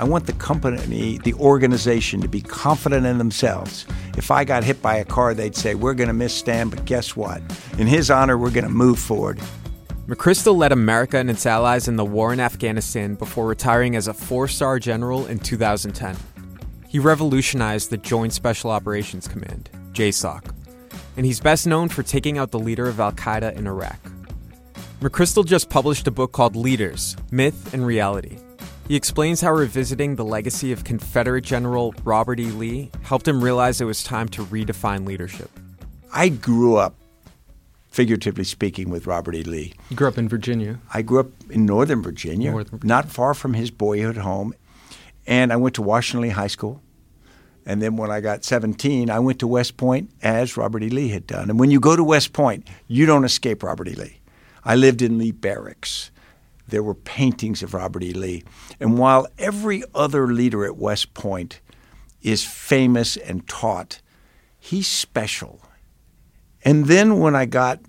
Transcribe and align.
I 0.00 0.04
want 0.04 0.24
the 0.24 0.32
company, 0.32 1.18
the 1.18 1.34
organization 1.34 2.22
to 2.22 2.28
be 2.28 2.40
confident 2.40 3.04
in 3.04 3.18
themselves. 3.18 3.84
If 4.16 4.30
I 4.30 4.44
got 4.44 4.64
hit 4.64 4.80
by 4.80 4.96
a 4.96 5.04
car, 5.04 5.34
they'd 5.34 5.54
say, 5.54 5.74
We're 5.74 5.92
going 5.92 6.08
to 6.08 6.14
miss 6.14 6.34
Stan, 6.34 6.70
but 6.70 6.86
guess 6.86 7.14
what? 7.14 7.42
In 7.76 7.86
his 7.86 8.10
honor, 8.10 8.38
we're 8.38 8.50
going 8.50 8.64
to 8.64 8.70
move 8.70 8.98
forward. 8.98 9.38
McChrystal 10.06 10.56
led 10.56 10.72
America 10.72 11.18
and 11.18 11.28
its 11.28 11.44
allies 11.44 11.86
in 11.86 11.96
the 11.96 12.04
war 12.04 12.32
in 12.32 12.40
Afghanistan 12.40 13.14
before 13.14 13.46
retiring 13.46 13.94
as 13.94 14.08
a 14.08 14.14
four 14.14 14.48
star 14.48 14.78
general 14.78 15.26
in 15.26 15.38
2010. 15.38 16.16
He 16.88 16.98
revolutionized 16.98 17.90
the 17.90 17.98
Joint 17.98 18.32
Special 18.32 18.70
Operations 18.70 19.28
Command, 19.28 19.68
JSOC, 19.92 20.50
and 21.18 21.26
he's 21.26 21.40
best 21.40 21.66
known 21.66 21.90
for 21.90 22.02
taking 22.02 22.38
out 22.38 22.52
the 22.52 22.58
leader 22.58 22.86
of 22.86 23.00
Al 23.00 23.12
Qaeda 23.12 23.54
in 23.54 23.66
Iraq. 23.66 24.00
McChrystal 25.02 25.44
just 25.44 25.68
published 25.68 26.06
a 26.06 26.10
book 26.10 26.32
called 26.32 26.56
Leaders 26.56 27.18
Myth 27.30 27.74
and 27.74 27.84
Reality 27.86 28.38
he 28.90 28.96
explains 28.96 29.40
how 29.40 29.52
revisiting 29.52 30.16
the 30.16 30.24
legacy 30.24 30.72
of 30.72 30.82
Confederate 30.82 31.44
General 31.44 31.94
Robert 32.02 32.40
E. 32.40 32.46
Lee 32.46 32.90
helped 33.02 33.28
him 33.28 33.40
realize 33.40 33.80
it 33.80 33.84
was 33.84 34.02
time 34.02 34.28
to 34.30 34.44
redefine 34.46 35.06
leadership. 35.06 35.48
I 36.12 36.28
grew 36.28 36.74
up, 36.74 36.96
figuratively 37.86 38.42
speaking, 38.42 38.90
with 38.90 39.06
Robert 39.06 39.36
E. 39.36 39.44
Lee. 39.44 39.74
You 39.90 39.96
grew 39.96 40.08
up 40.08 40.18
in 40.18 40.28
Virginia? 40.28 40.80
I 40.92 41.02
grew 41.02 41.20
up 41.20 41.28
in 41.50 41.66
Northern 41.66 42.02
Virginia, 42.02 42.50
Northern. 42.50 42.80
not 42.82 43.08
far 43.08 43.32
from 43.32 43.54
his 43.54 43.70
boyhood 43.70 44.16
home. 44.16 44.54
And 45.24 45.52
I 45.52 45.56
went 45.56 45.76
to 45.76 45.82
Washington 45.82 46.22
Lee 46.22 46.30
High 46.30 46.48
School. 46.48 46.82
And 47.64 47.80
then 47.80 47.96
when 47.96 48.10
I 48.10 48.20
got 48.20 48.42
17, 48.42 49.08
I 49.08 49.20
went 49.20 49.38
to 49.38 49.46
West 49.46 49.76
Point 49.76 50.10
as 50.20 50.56
Robert 50.56 50.82
E. 50.82 50.90
Lee 50.90 51.10
had 51.10 51.28
done. 51.28 51.48
And 51.48 51.60
when 51.60 51.70
you 51.70 51.78
go 51.78 51.94
to 51.94 52.02
West 52.02 52.32
Point, 52.32 52.66
you 52.88 53.06
don't 53.06 53.24
escape 53.24 53.62
Robert 53.62 53.86
E. 53.86 53.94
Lee. 53.94 54.20
I 54.64 54.74
lived 54.74 55.00
in 55.00 55.16
Lee 55.16 55.30
Barracks 55.30 56.10
there 56.70 56.82
were 56.82 56.94
paintings 56.94 57.62
of 57.62 57.74
Robert 57.74 58.02
E. 58.02 58.12
Lee. 58.12 58.44
And 58.78 58.98
while 58.98 59.26
every 59.38 59.82
other 59.94 60.28
leader 60.28 60.64
at 60.64 60.76
West 60.76 61.14
Point 61.14 61.60
is 62.22 62.44
famous 62.44 63.16
and 63.16 63.46
taught, 63.48 64.00
he's 64.58 64.86
special. 64.86 65.60
And 66.64 66.86
then 66.86 67.18
when 67.18 67.34
I 67.34 67.46
got 67.46 67.80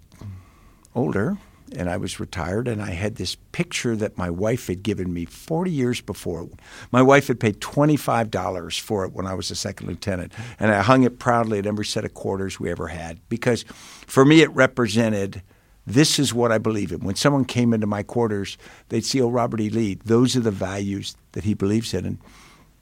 older 0.96 1.38
and 1.74 1.90
I 1.90 1.98
was 1.98 2.20
retired, 2.20 2.68
and 2.68 2.82
I 2.82 2.92
had 2.92 3.16
this 3.16 3.36
picture 3.54 3.96
that 3.96 4.18
my 4.18 4.30
wife 4.30 4.68
had 4.68 4.84
given 4.84 5.14
me 5.14 5.26
40 5.26 5.72
years 5.72 6.02
before. 6.02 6.50
My 6.92 7.02
wife 7.02 7.28
had 7.28 7.40
paid 7.40 7.62
$25 7.62 8.80
for 8.82 9.06
it 9.06 9.14
when 9.14 9.26
I 9.26 9.34
was 9.34 9.52
a 9.52 9.56
second 9.56 9.88
lieutenant, 9.88 10.34
and 10.60 10.72
I 10.72 10.82
hung 10.82 11.04
it 11.04 11.20
proudly 11.20 11.60
at 11.60 11.66
every 11.66 11.86
set 11.86 12.04
of 12.04 12.14
quarters 12.14 12.60
we 12.60 12.70
ever 12.70 12.88
had 12.88 13.20
because 13.30 13.64
for 14.06 14.26
me 14.26 14.42
it 14.42 14.52
represented 14.52 15.42
this 15.86 16.20
is 16.20 16.34
what 16.34 16.52
I 16.52 16.58
believe 16.58 16.92
in. 16.92 17.00
When 17.00 17.16
someone 17.16 17.46
came 17.46 17.74
into 17.74 17.88
my 17.88 18.04
quarters, 18.04 18.58
they'd 18.90 19.06
see, 19.06 19.22
oh, 19.22 19.30
Robert 19.30 19.62
E. 19.62 19.70
Lee, 19.70 19.96
those 20.06 20.36
are 20.36 20.42
the 20.42 20.52
values 20.52 21.16
that 21.32 21.44
he 21.44 21.54
believes 21.54 21.94
in. 21.94 22.06
And, 22.06 22.18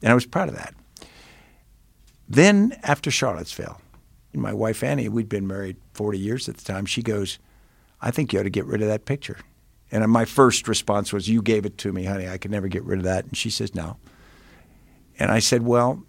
and 0.02 0.12
I 0.12 0.14
was 0.14 0.26
proud 0.26 0.48
of 0.48 0.56
that. 0.56 0.74
Then, 2.28 2.78
after 2.82 3.10
Charlottesville, 3.10 3.80
my 4.32 4.52
wife 4.52 4.84
Annie, 4.84 5.08
we'd 5.08 5.28
been 5.28 5.46
married 5.46 5.76
40 5.94 6.18
years 6.18 6.48
at 6.48 6.56
the 6.56 6.64
time, 6.64 6.86
she 6.86 7.02
goes, 7.02 7.38
I 8.00 8.10
think 8.10 8.32
you 8.32 8.40
ought 8.40 8.44
to 8.44 8.50
get 8.50 8.66
rid 8.66 8.82
of 8.82 8.88
that 8.88 9.04
picture. 9.04 9.38
And 9.90 10.08
my 10.10 10.24
first 10.24 10.68
response 10.68 11.12
was, 11.12 11.28
You 11.28 11.42
gave 11.42 11.66
it 11.66 11.76
to 11.78 11.92
me, 11.92 12.04
honey. 12.04 12.28
I 12.28 12.38
could 12.38 12.50
never 12.50 12.68
get 12.68 12.84
rid 12.84 13.00
of 13.00 13.04
that. 13.04 13.24
And 13.24 13.36
she 13.36 13.50
says, 13.50 13.74
No. 13.74 13.96
And 15.18 15.30
I 15.30 15.40
said, 15.40 15.62
Well, 15.62 16.04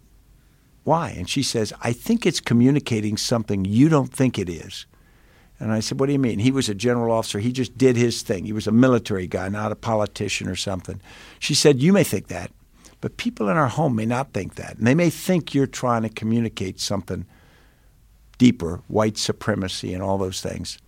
why? 0.84 1.10
And 1.10 1.28
she 1.28 1.42
says, 1.42 1.72
I 1.82 1.92
think 1.92 2.24
it's 2.24 2.40
communicating 2.40 3.16
something 3.16 3.64
you 3.64 3.88
don't 3.88 4.12
think 4.12 4.38
it 4.38 4.48
is. 4.48 4.86
And 5.62 5.70
I 5.70 5.78
said, 5.78 6.00
What 6.00 6.06
do 6.06 6.12
you 6.12 6.18
mean? 6.18 6.40
He 6.40 6.50
was 6.50 6.68
a 6.68 6.74
general 6.74 7.12
officer. 7.12 7.38
He 7.38 7.52
just 7.52 7.78
did 7.78 7.96
his 7.96 8.22
thing. 8.22 8.44
He 8.44 8.52
was 8.52 8.66
a 8.66 8.72
military 8.72 9.28
guy, 9.28 9.48
not 9.48 9.70
a 9.70 9.76
politician 9.76 10.48
or 10.48 10.56
something. 10.56 11.00
She 11.38 11.54
said, 11.54 11.80
You 11.80 11.92
may 11.92 12.02
think 12.02 12.26
that, 12.26 12.50
but 13.00 13.16
people 13.16 13.48
in 13.48 13.56
our 13.56 13.68
home 13.68 13.94
may 13.94 14.04
not 14.04 14.32
think 14.32 14.56
that. 14.56 14.76
And 14.76 14.86
they 14.88 14.94
may 14.96 15.08
think 15.08 15.54
you're 15.54 15.68
trying 15.68 16.02
to 16.02 16.08
communicate 16.08 16.80
something 16.80 17.26
deeper, 18.38 18.82
white 18.88 19.16
supremacy 19.16 19.94
and 19.94 20.02
all 20.02 20.18
those 20.18 20.40
things. 20.40 20.78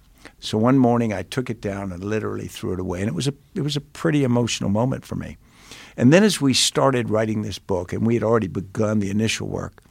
So 0.41 0.59
one 0.59 0.79
morning 0.79 1.13
I 1.13 1.23
took 1.23 1.51
it 1.51 1.61
down 1.61 1.93
and 1.93 2.03
literally 2.03 2.49
threw 2.49 2.73
it 2.73 2.81
away. 2.81 2.99
And 2.99 3.09
it 3.09 3.15
was 3.15 3.29
a, 3.29 3.35
it 3.55 3.61
was 3.61 3.77
a 3.77 3.81
pretty 3.81 4.25
emotional 4.25 4.71
moment 4.71 5.05
for 5.05 5.15
me. 5.15 5.37
And 5.97 6.13
then 6.13 6.25
as 6.25 6.41
we 6.41 6.53
started 6.53 7.11
writing 7.11 7.43
this 7.43 7.61
book, 7.61 7.93
and 7.93 8.05
we 8.05 8.15
had 8.15 8.25
already 8.25 8.49
begun 8.49 8.99
the 8.99 9.11
initial 9.11 9.47
work, 9.47 9.85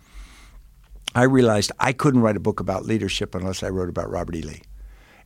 I 1.16 1.24
realized 1.24 1.72
I 1.80 1.94
couldn't 1.94 2.20
write 2.20 2.36
a 2.36 2.42
book 2.42 2.60
about 2.60 2.86
leadership 2.86 3.34
unless 3.34 3.64
I 3.64 3.70
wrote 3.70 3.88
about 3.88 4.10
Robert 4.10 4.36
E. 4.36 4.42
Lee. 4.42 4.62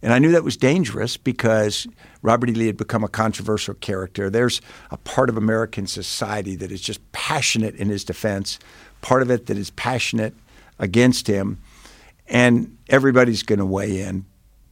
And 0.02 0.13
I 0.13 0.19
knew 0.19 0.31
that 0.31 0.44
was 0.44 0.58
dangerous 0.58 1.18
because 1.18 1.88
Robert 2.22 2.50
E. 2.50 2.53
Lee 2.53 2.68
had 2.68 2.78
become 2.78 3.03
a 3.03 3.09
controversial 3.09 3.74
character. 3.75 4.30
There's 4.30 4.62
a 4.91 4.97
part 4.97 5.30
of 5.30 5.38
American 5.38 5.88
society 5.88 6.56
that 6.58 6.72
is 6.72 6.81
just 6.81 7.12
passionate 7.12 7.75
in 7.75 7.90
his 7.90 8.03
defense, 8.03 8.59
part 9.02 9.22
of 9.22 9.31
it 9.31 9.47
that 9.47 9.57
is 9.57 9.72
passionate 9.72 10.36
against 10.80 11.28
him, 11.28 11.59
and 12.28 12.78
everybody's 12.90 13.44
going 13.44 13.59
to 13.59 13.66
weigh 13.66 14.02
in. 14.02 14.25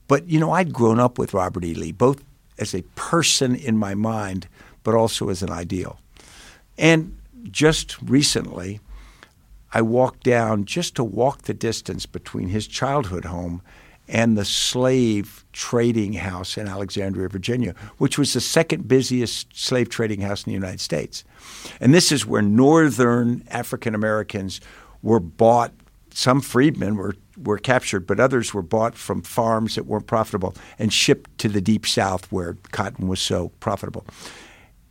But, 0.08 0.28
you 0.28 0.38
know, 0.38 0.52
I'd 0.52 0.72
grown 0.72 1.00
up 1.00 1.18
with 1.18 1.34
Robert 1.34 1.64
E. 1.64 1.74
Lee, 1.74 1.92
both 1.92 2.22
as 2.58 2.74
a 2.74 2.82
person 2.94 3.56
in 3.56 3.76
my 3.76 3.94
mind, 3.94 4.46
but 4.84 4.94
also 4.94 5.28
as 5.28 5.42
an 5.42 5.50
ideal. 5.50 5.98
And 6.78 7.18
just 7.50 8.00
recently, 8.02 8.80
I 9.72 9.82
walked 9.82 10.22
down 10.22 10.64
just 10.64 10.94
to 10.96 11.04
walk 11.04 11.42
the 11.42 11.54
distance 11.54 12.06
between 12.06 12.48
his 12.48 12.66
childhood 12.66 13.24
home 13.24 13.62
and 14.08 14.36
the 14.36 14.44
slave 14.44 15.44
trading 15.52 16.12
house 16.12 16.56
in 16.56 16.68
Alexandria, 16.68 17.28
Virginia, 17.28 17.74
which 17.98 18.18
was 18.18 18.32
the 18.32 18.40
second 18.40 18.86
busiest 18.86 19.56
slave 19.56 19.88
trading 19.88 20.20
house 20.20 20.44
in 20.44 20.50
the 20.50 20.54
United 20.54 20.80
States. 20.80 21.24
And 21.80 21.94
this 21.94 22.12
is 22.12 22.26
where 22.26 22.42
northern 22.42 23.42
African 23.48 23.94
Americans 23.94 24.60
were 25.02 25.20
bought. 25.20 25.72
Some 26.10 26.40
freedmen 26.40 26.96
were, 26.96 27.14
were 27.42 27.58
captured, 27.58 28.06
but 28.06 28.20
others 28.20 28.54
were 28.54 28.62
bought 28.62 28.94
from 28.94 29.22
farms 29.22 29.74
that 29.74 29.86
weren't 29.86 30.06
profitable 30.06 30.54
and 30.78 30.92
shipped 30.92 31.36
to 31.38 31.48
the 31.48 31.60
deep 31.60 31.86
south 31.86 32.30
where 32.30 32.56
cotton 32.72 33.08
was 33.08 33.20
so 33.20 33.50
profitable. 33.60 34.06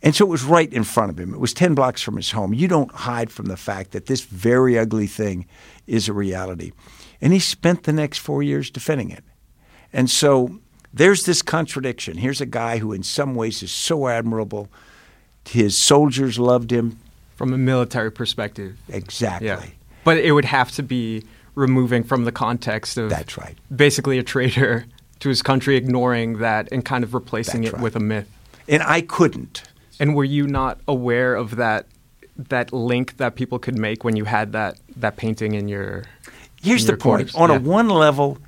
And 0.02 0.14
so 0.14 0.24
it 0.24 0.28
was 0.28 0.44
right 0.44 0.72
in 0.72 0.84
front 0.84 1.10
of 1.10 1.18
him. 1.18 1.32
It 1.32 1.40
was 1.40 1.52
10 1.52 1.74
blocks 1.74 2.02
from 2.02 2.16
his 2.16 2.30
home. 2.30 2.54
You 2.54 2.68
don't 2.68 2.92
hide 2.92 3.30
from 3.30 3.46
the 3.46 3.56
fact 3.56 3.92
that 3.92 4.06
this 4.06 4.20
very 4.20 4.78
ugly 4.78 5.06
thing 5.06 5.46
is 5.86 6.08
a 6.08 6.12
reality. 6.12 6.72
And 7.20 7.32
he 7.32 7.38
spent 7.38 7.84
the 7.84 7.92
next 7.92 8.18
four 8.18 8.42
years 8.42 8.70
defending 8.70 9.10
it. 9.10 9.24
And 9.92 10.10
so 10.10 10.60
there's 10.92 11.24
this 11.24 11.42
contradiction. 11.42 12.18
Here's 12.18 12.40
a 12.40 12.46
guy 12.46 12.78
who, 12.78 12.92
in 12.92 13.02
some 13.02 13.34
ways, 13.34 13.62
is 13.62 13.72
so 13.72 14.08
admirable. 14.08 14.68
His 15.48 15.76
soldiers 15.76 16.38
loved 16.38 16.70
him. 16.70 16.98
From 17.36 17.52
a 17.52 17.58
military 17.58 18.10
perspective. 18.10 18.76
Exactly. 18.88 19.48
Yeah. 19.48 19.64
But 20.04 20.18
it 20.18 20.32
would 20.32 20.44
have 20.44 20.70
to 20.72 20.82
be 20.82 21.24
removing 21.54 22.02
from 22.02 22.24
the 22.24 22.32
context 22.32 22.96
of. 22.96 23.10
That's 23.10 23.36
right. 23.36 23.56
Basically, 23.74 24.18
a 24.18 24.22
traitor 24.22 24.86
to 25.20 25.28
his 25.28 25.42
country, 25.42 25.76
ignoring 25.76 26.38
that 26.38 26.68
and 26.72 26.84
kind 26.84 27.04
of 27.04 27.14
replacing 27.14 27.62
That's 27.62 27.72
it 27.72 27.76
right. 27.76 27.82
with 27.82 27.96
a 27.96 28.00
myth. 28.00 28.30
And 28.68 28.82
I 28.82 29.00
couldn't. 29.00 29.62
And 29.98 30.14
were 30.14 30.24
you 30.24 30.46
not 30.46 30.80
aware 30.86 31.34
of 31.34 31.56
that 31.56 31.86
that 32.36 32.72
link 32.72 33.16
that 33.16 33.34
people 33.34 33.58
could 33.58 33.78
make 33.78 34.04
when 34.04 34.14
you 34.14 34.24
had 34.24 34.52
that 34.52 34.78
that 34.96 35.16
painting 35.16 35.54
in 35.54 35.68
your 35.68 36.04
Here's 36.62 36.86
the 36.86 36.96
point. 36.96 37.34
On 37.34 37.50
yeah. 37.50 37.56
a 37.56 37.60
one 37.60 37.88
level, 37.88 38.38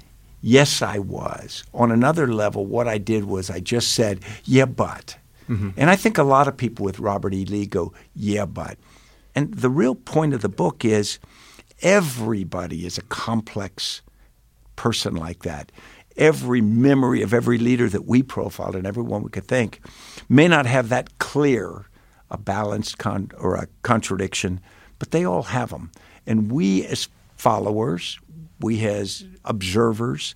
Yes, 0.40 0.82
I 0.82 0.98
was. 0.98 1.64
On 1.74 1.90
another 1.90 2.32
level, 2.32 2.64
what 2.64 2.86
I 2.86 2.98
did 2.98 3.24
was 3.24 3.50
I 3.50 3.60
just 3.60 3.92
said, 3.92 4.20
yeah, 4.44 4.66
but. 4.66 5.16
Mm-hmm. 5.48 5.70
And 5.76 5.90
I 5.90 5.96
think 5.96 6.18
a 6.18 6.22
lot 6.22 6.46
of 6.46 6.56
people 6.56 6.84
with 6.84 7.00
Robert 7.00 7.34
E. 7.34 7.44
Lee 7.44 7.66
go, 7.66 7.92
yeah, 8.14 8.46
but. 8.46 8.78
And 9.34 9.52
the 9.54 9.70
real 9.70 9.94
point 9.94 10.34
of 10.34 10.42
the 10.42 10.48
book 10.48 10.84
is 10.84 11.18
everybody 11.82 12.86
is 12.86 12.98
a 12.98 13.02
complex 13.02 14.02
person 14.76 15.16
like 15.16 15.42
that. 15.42 15.72
Every 16.16 16.60
memory 16.60 17.22
of 17.22 17.32
every 17.32 17.58
leader 17.58 17.88
that 17.88 18.06
we 18.06 18.22
profiled 18.22 18.76
and 18.76 18.86
everyone 18.86 19.22
we 19.22 19.30
could 19.30 19.46
think 19.46 19.80
may 20.28 20.48
not 20.48 20.66
have 20.66 20.88
that 20.88 21.18
clear 21.18 21.86
a 22.30 22.36
balanced 22.36 22.98
con- 22.98 23.30
or 23.38 23.54
a 23.54 23.68
contradiction, 23.82 24.60
but 24.98 25.12
they 25.12 25.24
all 25.24 25.44
have 25.44 25.70
them. 25.70 25.90
And 26.26 26.52
we 26.52 26.84
as 26.86 27.08
followers, 27.38 28.18
we 28.60 28.84
as 28.84 29.24
observers, 29.44 30.34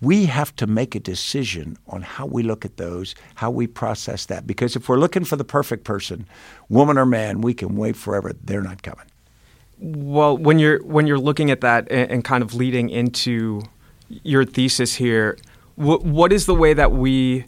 we 0.00 0.26
have 0.26 0.54
to 0.56 0.66
make 0.66 0.94
a 0.94 1.00
decision 1.00 1.78
on 1.86 2.02
how 2.02 2.26
we 2.26 2.42
look 2.42 2.64
at 2.64 2.76
those, 2.76 3.14
how 3.36 3.50
we 3.50 3.66
process 3.66 4.26
that. 4.26 4.46
Because 4.46 4.76
if 4.76 4.88
we're 4.88 4.98
looking 4.98 5.24
for 5.24 5.36
the 5.36 5.44
perfect 5.44 5.84
person, 5.84 6.26
woman 6.68 6.98
or 6.98 7.06
man, 7.06 7.40
we 7.40 7.54
can 7.54 7.76
wait 7.76 7.96
forever. 7.96 8.32
They're 8.42 8.60
not 8.60 8.82
coming. 8.82 9.06
Well, 9.78 10.36
when 10.36 10.58
you're 10.58 10.82
when 10.84 11.06
you're 11.06 11.18
looking 11.18 11.50
at 11.50 11.60
that 11.62 11.90
and, 11.90 12.10
and 12.10 12.24
kind 12.24 12.42
of 12.42 12.54
leading 12.54 12.90
into 12.90 13.62
your 14.08 14.44
thesis 14.44 14.94
here, 14.94 15.38
wh- 15.76 16.04
what 16.04 16.32
is 16.32 16.46
the 16.46 16.54
way 16.54 16.74
that 16.74 16.92
we 16.92 17.46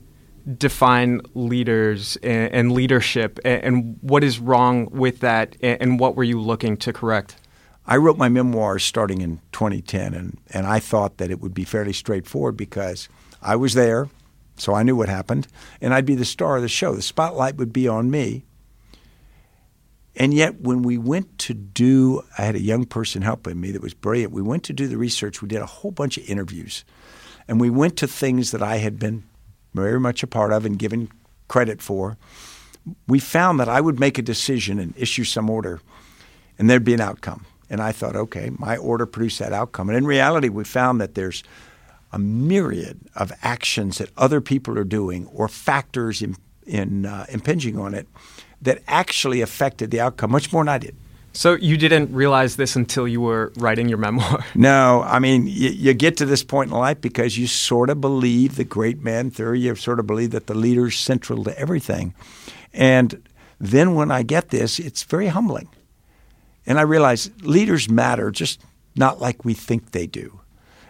define 0.58 1.20
leaders 1.34 2.16
and, 2.22 2.52
and 2.52 2.72
leadership, 2.72 3.38
and, 3.44 3.62
and, 3.64 3.98
what 4.00 4.22
is 4.22 4.38
wrong 4.38 4.88
with 4.90 5.20
that, 5.20 5.56
and 5.60 5.98
what 5.98 6.14
were 6.14 6.24
you 6.24 6.40
looking 6.40 6.76
to 6.76 6.92
correct? 6.92 7.36
I 7.86 7.96
wrote 7.96 8.18
my 8.18 8.28
memoirs 8.28 8.82
starting 8.82 9.20
in 9.20 9.40
2010, 9.52 10.12
and, 10.12 10.38
and 10.50 10.66
I 10.66 10.80
thought 10.80 11.18
that 11.18 11.30
it 11.30 11.40
would 11.40 11.54
be 11.54 11.64
fairly 11.64 11.92
straightforward 11.92 12.56
because 12.56 13.08
I 13.40 13.54
was 13.54 13.74
there, 13.74 14.08
so 14.56 14.74
I 14.74 14.82
knew 14.82 14.96
what 14.96 15.08
happened, 15.08 15.46
and 15.80 15.94
I'd 15.94 16.06
be 16.06 16.16
the 16.16 16.24
star 16.24 16.56
of 16.56 16.62
the 16.62 16.68
show. 16.68 16.94
The 16.94 17.02
spotlight 17.02 17.56
would 17.56 17.72
be 17.72 17.86
on 17.86 18.10
me. 18.10 18.44
And 20.16 20.32
yet, 20.32 20.62
when 20.62 20.82
we 20.82 20.96
went 20.98 21.38
to 21.40 21.54
do, 21.54 22.22
I 22.38 22.42
had 22.42 22.56
a 22.56 22.60
young 22.60 22.86
person 22.86 23.22
helping 23.22 23.60
me 23.60 23.70
that 23.72 23.82
was 23.82 23.94
brilliant. 23.94 24.32
We 24.32 24.42
went 24.42 24.64
to 24.64 24.72
do 24.72 24.88
the 24.88 24.96
research. 24.96 25.42
We 25.42 25.48
did 25.48 25.60
a 25.60 25.66
whole 25.66 25.90
bunch 25.90 26.16
of 26.16 26.28
interviews. 26.28 26.84
And 27.46 27.60
we 27.60 27.70
went 27.70 27.96
to 27.98 28.06
things 28.06 28.50
that 28.50 28.62
I 28.62 28.76
had 28.76 28.98
been 28.98 29.24
very 29.74 30.00
much 30.00 30.22
a 30.22 30.26
part 30.26 30.52
of 30.52 30.64
and 30.64 30.78
given 30.78 31.10
credit 31.48 31.82
for. 31.82 32.16
We 33.06 33.18
found 33.18 33.60
that 33.60 33.68
I 33.68 33.80
would 33.80 34.00
make 34.00 34.16
a 34.16 34.22
decision 34.22 34.78
and 34.78 34.94
issue 34.96 35.24
some 35.24 35.50
order, 35.50 35.80
and 36.58 36.70
there'd 36.70 36.84
be 36.84 36.94
an 36.94 37.00
outcome. 37.00 37.44
And 37.68 37.80
I 37.80 37.92
thought, 37.92 38.16
okay, 38.16 38.50
my 38.58 38.76
order 38.76 39.06
produced 39.06 39.38
that 39.40 39.52
outcome. 39.52 39.88
And 39.88 39.98
in 39.98 40.06
reality, 40.06 40.48
we 40.48 40.64
found 40.64 41.00
that 41.00 41.14
there's 41.14 41.42
a 42.12 42.18
myriad 42.18 43.00
of 43.14 43.32
actions 43.42 43.98
that 43.98 44.10
other 44.16 44.40
people 44.40 44.78
are 44.78 44.84
doing 44.84 45.26
or 45.26 45.48
factors 45.48 46.22
in, 46.22 46.36
in 46.66 47.06
uh, 47.06 47.26
impinging 47.28 47.78
on 47.78 47.94
it 47.94 48.06
that 48.62 48.82
actually 48.86 49.40
affected 49.40 49.90
the 49.90 50.00
outcome 50.00 50.30
much 50.30 50.52
more 50.52 50.62
than 50.62 50.68
I 50.68 50.78
did. 50.78 50.96
So 51.36 51.52
you 51.52 51.76
didn't 51.76 52.14
realize 52.14 52.56
this 52.56 52.76
until 52.76 53.06
you 53.06 53.20
were 53.20 53.52
writing 53.56 53.90
your 53.90 53.98
memoir? 53.98 54.42
No, 54.54 55.02
I 55.02 55.18
mean 55.18 55.46
you, 55.46 55.68
you, 55.68 55.92
get 55.92 56.16
to 56.16 56.24
this 56.24 56.42
point 56.42 56.70
in 56.70 56.78
life 56.78 57.02
because 57.02 57.36
you 57.36 57.46
sort 57.46 57.90
of 57.90 58.00
believe 58.00 58.56
the 58.56 58.64
great 58.64 59.02
man 59.02 59.30
theory. 59.30 59.60
You 59.60 59.74
sort 59.74 60.00
of 60.00 60.06
believe 60.06 60.30
that 60.30 60.46
the 60.46 60.54
leader's 60.54 60.98
central 60.98 61.44
to 61.44 61.58
everything, 61.58 62.14
and 62.72 63.22
then 63.60 63.94
when 63.94 64.10
I 64.10 64.22
get 64.22 64.48
this, 64.48 64.78
it's 64.78 65.02
very 65.02 65.26
humbling. 65.26 65.68
And 66.66 66.78
I 66.78 66.82
realize 66.82 67.30
leaders 67.42 67.88
matter, 67.88 68.30
just 68.30 68.60
not 68.96 69.20
like 69.20 69.44
we 69.44 69.54
think 69.54 69.90
they 69.92 70.06
do. 70.06 70.40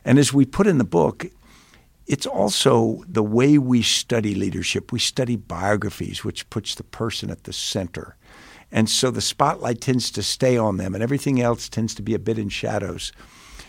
And 0.05 0.19
as 0.19 0.33
we 0.33 0.47
put 0.47 0.67
in 0.67 0.79
the 0.79 0.85
book, 0.85 1.27
it's 2.07 2.27
also 2.27 3.03
the 3.09 3.23
way 3.23 3.59
we 3.59 3.83
study 3.83 4.35
leadership. 4.35 4.93
We 4.93 5.01
study 5.01 5.37
biographies, 5.37 6.25
which 6.25 6.49
puts 6.51 6.75
the 6.75 6.85
person 6.85 7.31
at 7.31 7.45
the 7.45 7.53
center. 7.53 8.17
And 8.71 8.89
so 8.89 9.11
the 9.11 9.21
spotlight 9.21 9.81
tends 9.81 10.11
to 10.13 10.23
stay 10.23 10.57
on 10.57 10.77
them, 10.77 10.95
and 10.95 11.03
everything 11.03 11.41
else 11.41 11.69
tends 11.69 11.95
to 11.97 12.03
be 12.03 12.15
a 12.15 12.19
bit 12.19 12.39
in 12.39 12.49
shadows. 12.49 13.13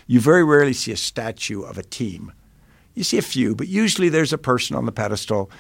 You 0.06 0.20
very 0.20 0.44
rarely 0.44 0.74
see 0.74 0.92
a 0.92 0.98
statue 0.98 1.64
of 1.64 1.78
a 1.78 1.84
team. 1.84 2.32
You 2.94 3.04
see 3.04 3.18
a 3.18 3.24
few, 3.24 3.56
but 3.56 3.68
usually 3.68 4.10
there's 4.10 4.34
a 4.34 4.38
person 4.38 4.76
on 4.76 4.86
the 4.86 4.92
pedestal. 4.92 5.52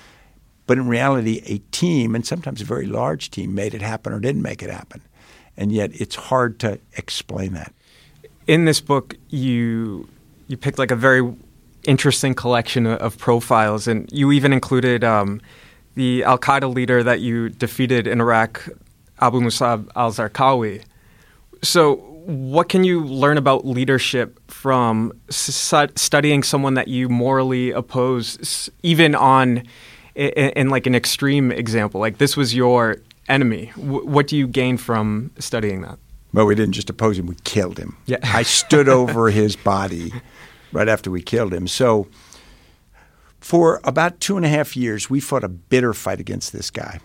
But 0.65 0.77
in 0.77 0.87
reality, 0.87 1.41
a 1.45 1.59
team, 1.71 2.15
and 2.15 2.25
sometimes 2.25 2.61
a 2.61 2.65
very 2.65 2.85
large 2.85 3.31
team, 3.31 3.55
made 3.55 3.73
it 3.73 3.81
happen 3.81 4.13
or 4.13 4.19
didn't 4.19 4.41
make 4.41 4.61
it 4.61 4.69
happen 4.69 5.01
and 5.57 5.71
yet 5.71 5.91
it's 5.93 6.15
hard 6.15 6.59
to 6.59 6.79
explain 6.95 7.53
that. 7.53 7.73
In 8.45 8.65
this 8.65 8.79
book, 8.79 9.15
you 9.29 10.07
you 10.47 10.55
picked 10.55 10.79
like 10.79 10.91
a 10.91 10.95
very 10.95 11.33
interesting 11.85 12.33
collection 12.33 12.85
of 12.85 13.17
profiles, 13.17 13.87
and 13.87 14.11
you 14.11 14.31
even 14.31 14.53
included 14.53 15.03
um, 15.03 15.41
the 15.95 16.23
Al 16.23 16.37
Qaeda 16.37 16.73
leader 16.73 17.03
that 17.03 17.21
you 17.21 17.49
defeated 17.49 18.07
in 18.07 18.21
Iraq, 18.21 18.69
Abu 19.19 19.41
Musab 19.41 19.89
al 19.95 20.11
Zarqawi. 20.11 20.83
So, 21.63 21.95
what 21.95 22.69
can 22.69 22.83
you 22.83 23.03
learn 23.03 23.37
about 23.37 23.65
leadership 23.65 24.39
from 24.51 25.13
studying 25.29 26.43
someone 26.43 26.73
that 26.73 26.89
you 26.89 27.07
morally 27.07 27.71
oppose, 27.71 28.69
even 28.83 29.15
on 29.15 29.63
in, 30.13 30.29
in, 30.29 30.69
like 30.69 30.85
an 30.85 30.93
extreme 30.93 31.51
example? 31.51 32.01
Like 32.01 32.17
this 32.17 32.35
was 32.35 32.53
your 32.53 32.97
enemy. 33.27 33.71
W- 33.75 34.05
what 34.05 34.27
do 34.27 34.37
you 34.37 34.47
gain 34.47 34.77
from 34.77 35.31
studying 35.39 35.81
that? 35.81 35.99
Well, 36.33 36.45
we 36.45 36.55
didn't 36.55 36.73
just 36.73 36.89
oppose 36.89 37.17
him; 37.17 37.27
we 37.27 37.35
killed 37.43 37.77
him. 37.77 37.97
Yeah. 38.05 38.17
I 38.23 38.43
stood 38.43 38.89
over 38.99 39.29
his 39.29 39.55
body 39.55 40.11
right 40.71 40.89
after 40.89 41.09
we 41.09 41.21
killed 41.21 41.53
him. 41.53 41.67
So, 41.67 42.07
for 43.39 43.79
about 43.83 44.19
two 44.19 44.37
and 44.37 44.45
a 44.45 44.49
half 44.49 44.75
years, 44.75 45.09
we 45.09 45.19
fought 45.19 45.43
a 45.43 45.49
bitter 45.49 45.93
fight 45.93 46.19
against 46.19 46.53
this 46.53 46.69
guy. 46.69 46.99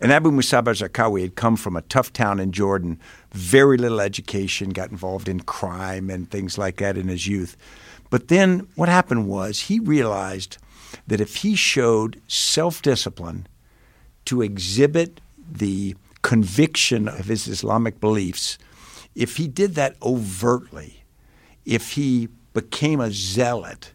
And 0.00 0.12
Abu 0.12 0.30
Musab 0.30 0.68
al-Zarqawi 0.68 1.22
had 1.22 1.34
come 1.34 1.56
from 1.56 1.76
a 1.76 1.82
tough 1.82 2.12
town 2.12 2.40
in 2.40 2.52
Jordan, 2.52 3.00
very 3.32 3.78
little 3.78 4.00
education, 4.00 4.70
got 4.70 4.90
involved 4.90 5.28
in 5.28 5.40
crime 5.40 6.10
and 6.10 6.30
things 6.30 6.58
like 6.58 6.76
that 6.76 6.98
in 6.98 7.08
his 7.08 7.26
youth. 7.26 7.56
But 8.10 8.28
then 8.28 8.68
what 8.74 8.88
happened 8.88 9.28
was 9.28 9.60
he 9.60 9.78
realized 9.78 10.58
that 11.06 11.20
if 11.20 11.36
he 11.36 11.54
showed 11.56 12.20
self-discipline 12.28 13.46
to 14.26 14.42
exhibit 14.42 15.20
the 15.50 15.96
conviction 16.22 17.08
of 17.08 17.26
his 17.26 17.46
Islamic 17.46 18.00
beliefs, 18.00 18.58
if 19.14 19.36
he 19.36 19.46
did 19.46 19.74
that 19.74 19.96
overtly, 20.02 21.04
if 21.64 21.92
he 21.92 22.28
became 22.52 23.00
a 23.00 23.10
zealot, 23.10 23.92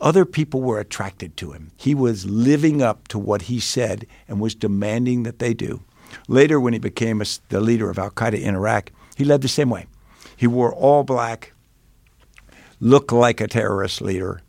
other 0.00 0.24
people 0.24 0.60
were 0.62 0.78
attracted 0.78 1.36
to 1.38 1.52
him. 1.52 1.70
He 1.76 1.94
was 1.94 2.26
living 2.26 2.82
up 2.82 3.08
to 3.08 3.18
what 3.18 3.42
he 3.42 3.60
said 3.60 4.06
and 4.28 4.40
was 4.40 4.54
demanding 4.54 5.22
that 5.22 5.38
they 5.38 5.54
do. 5.54 5.82
Later, 6.28 6.60
when 6.60 6.72
he 6.72 6.78
became 6.78 7.20
a, 7.20 7.26
the 7.48 7.60
leader 7.60 7.90
of 7.90 7.98
Al 7.98 8.10
Qaeda 8.10 8.40
in 8.40 8.54
Iraq, 8.54 8.92
he 9.16 9.24
led 9.24 9.42
the 9.42 9.48
same 9.48 9.70
way. 9.70 9.86
He 10.36 10.46
wore 10.46 10.72
all 10.72 11.02
black, 11.02 11.52
looked 12.80 13.12
like 13.12 13.40
a 13.40 13.48
terrorist 13.48 14.02
leader. 14.02 14.42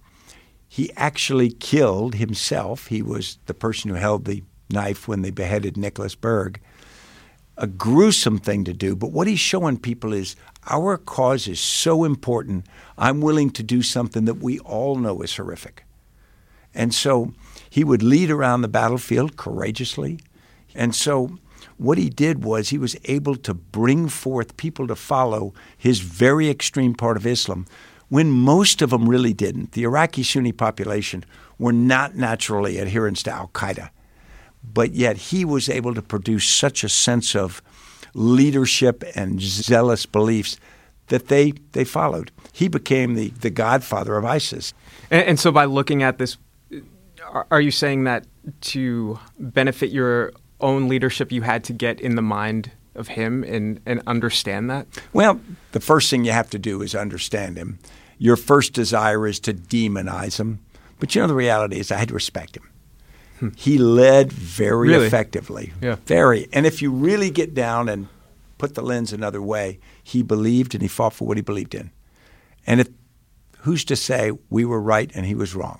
He 0.67 0.91
actually 0.97 1.49
killed 1.49 2.15
himself. 2.15 2.87
He 2.87 3.01
was 3.01 3.39
the 3.45 3.53
person 3.53 3.89
who 3.89 3.95
held 3.95 4.25
the 4.25 4.43
knife 4.69 5.07
when 5.07 5.21
they 5.21 5.31
beheaded 5.31 5.77
Nicholas 5.77 6.15
Berg. 6.15 6.59
A 7.57 7.67
gruesome 7.67 8.37
thing 8.37 8.63
to 8.65 8.73
do, 8.73 8.95
but 8.95 9.11
what 9.11 9.27
he's 9.27 9.39
showing 9.39 9.77
people 9.77 10.13
is 10.13 10.35
our 10.69 10.97
cause 10.97 11.47
is 11.47 11.59
so 11.59 12.03
important, 12.03 12.65
I'm 12.97 13.21
willing 13.21 13.49
to 13.51 13.63
do 13.63 13.81
something 13.81 14.25
that 14.25 14.35
we 14.35 14.59
all 14.59 14.95
know 14.95 15.21
is 15.21 15.35
horrific. 15.35 15.83
And 16.75 16.93
so 16.93 17.33
he 17.69 17.83
would 17.83 18.03
lead 18.03 18.29
around 18.29 18.61
the 18.61 18.67
battlefield 18.67 19.37
courageously. 19.37 20.19
And 20.75 20.93
so 20.93 21.37
what 21.77 21.97
he 21.97 22.09
did 22.09 22.43
was 22.43 22.69
he 22.69 22.77
was 22.77 22.95
able 23.05 23.35
to 23.37 23.53
bring 23.53 24.09
forth 24.09 24.57
people 24.57 24.87
to 24.87 24.95
follow 24.95 25.53
his 25.77 25.99
very 25.99 26.49
extreme 26.49 26.93
part 26.93 27.17
of 27.17 27.25
Islam 27.25 27.65
when 28.09 28.29
most 28.29 28.81
of 28.81 28.91
them 28.91 29.09
really 29.09 29.33
didn't. 29.33 29.71
The 29.71 29.83
Iraqi 29.83 30.23
Sunni 30.23 30.51
population 30.51 31.25
were 31.57 31.73
not 31.73 32.15
naturally 32.15 32.79
adherents 32.79 33.23
to 33.23 33.31
Al 33.31 33.47
Qaeda 33.49 33.89
but 34.73 34.93
yet 34.93 35.17
he 35.17 35.45
was 35.45 35.69
able 35.69 35.93
to 35.93 36.01
produce 36.01 36.47
such 36.47 36.83
a 36.83 36.89
sense 36.89 37.35
of 37.35 37.61
leadership 38.13 39.03
and 39.15 39.41
zealous 39.41 40.05
beliefs 40.05 40.59
that 41.07 41.27
they, 41.27 41.53
they 41.71 41.83
followed. 41.83 42.31
He 42.51 42.67
became 42.67 43.15
the, 43.15 43.29
the 43.29 43.49
godfather 43.49 44.17
of 44.17 44.25
ISIS. 44.25 44.73
And, 45.09 45.27
and 45.29 45.39
so, 45.39 45.51
by 45.51 45.65
looking 45.65 46.03
at 46.03 46.17
this, 46.17 46.37
are 47.51 47.61
you 47.61 47.71
saying 47.71 48.05
that 48.05 48.25
to 48.61 49.19
benefit 49.39 49.91
your 49.91 50.33
own 50.59 50.87
leadership, 50.87 51.31
you 51.31 51.41
had 51.41 51.63
to 51.65 51.73
get 51.73 51.99
in 51.99 52.15
the 52.15 52.21
mind 52.21 52.71
of 52.95 53.09
him 53.09 53.43
and, 53.43 53.79
and 53.85 54.01
understand 54.07 54.69
that? 54.69 54.87
Well, 55.13 55.39
the 55.71 55.79
first 55.79 56.09
thing 56.09 56.25
you 56.25 56.31
have 56.31 56.49
to 56.49 56.59
do 56.59 56.81
is 56.81 56.95
understand 56.95 57.57
him. 57.57 57.79
Your 58.17 58.35
first 58.35 58.73
desire 58.73 59.27
is 59.27 59.39
to 59.41 59.53
demonize 59.53 60.39
him. 60.39 60.59
But 60.99 61.13
you 61.13 61.21
know, 61.21 61.27
the 61.27 61.35
reality 61.35 61.79
is, 61.79 61.91
I 61.91 61.97
had 61.97 62.07
to 62.07 62.15
respect 62.15 62.57
him. 62.57 62.69
He 63.55 63.77
led 63.77 64.31
very 64.31 64.89
really? 64.89 65.07
effectively. 65.07 65.73
Yeah. 65.81 65.97
Very. 66.05 66.47
And 66.51 66.65
if 66.65 66.81
you 66.81 66.91
really 66.91 67.29
get 67.29 67.53
down 67.53 67.89
and 67.89 68.07
put 68.57 68.75
the 68.75 68.81
lens 68.81 69.13
another 69.13 69.41
way, 69.41 69.79
he 70.03 70.23
believed 70.23 70.73
and 70.73 70.81
he 70.81 70.87
fought 70.87 71.13
for 71.13 71.27
what 71.27 71.37
he 71.37 71.43
believed 71.43 71.75
in. 71.75 71.91
And 72.65 72.81
it, 72.81 72.89
who's 73.59 73.85
to 73.85 73.95
say 73.95 74.31
we 74.49 74.65
were 74.65 74.81
right 74.81 75.11
and 75.13 75.25
he 75.25 75.35
was 75.35 75.55
wrong? 75.55 75.79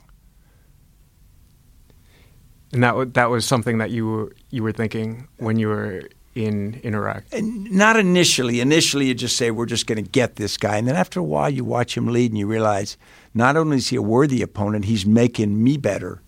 And 2.74 2.84
that 2.84 3.14
that 3.14 3.30
was 3.30 3.46
something 3.46 3.78
that 3.78 3.92
you 3.92 4.08
were 4.08 4.36
you 4.50 4.62
were 4.62 4.74
thinking 4.74 5.28
when 5.38 5.58
you 5.58 5.70
were 5.70 6.04
in 6.36 6.76
in 6.84 6.94
Iraq. 6.94 7.24
And 7.32 7.72
not 7.72 7.98
initially. 7.98 8.60
Initially, 8.60 9.08
you 9.08 9.14
just 9.14 9.38
say 9.38 9.52
we're 9.52 9.66
just 9.66 9.88
going 9.88 10.04
to 10.04 10.10
get 10.10 10.36
this 10.36 10.58
guy, 10.58 10.78
and 10.78 10.88
then 10.88 10.96
after 10.96 11.20
a 11.20 11.24
while, 11.24 11.50
you 11.50 11.64
watch 11.64 11.96
him 11.96 12.08
lead, 12.08 12.32
and 12.32 12.38
you 12.38 12.46
realize 12.46 12.98
not 13.34 13.56
only 13.56 13.78
is 13.78 13.88
he 13.88 13.96
a 13.96 14.02
worthy 14.02 14.42
opponent, 14.42 14.86
he's 14.86 15.06
making 15.06 15.64
me 15.64 15.78
better. 15.78 16.22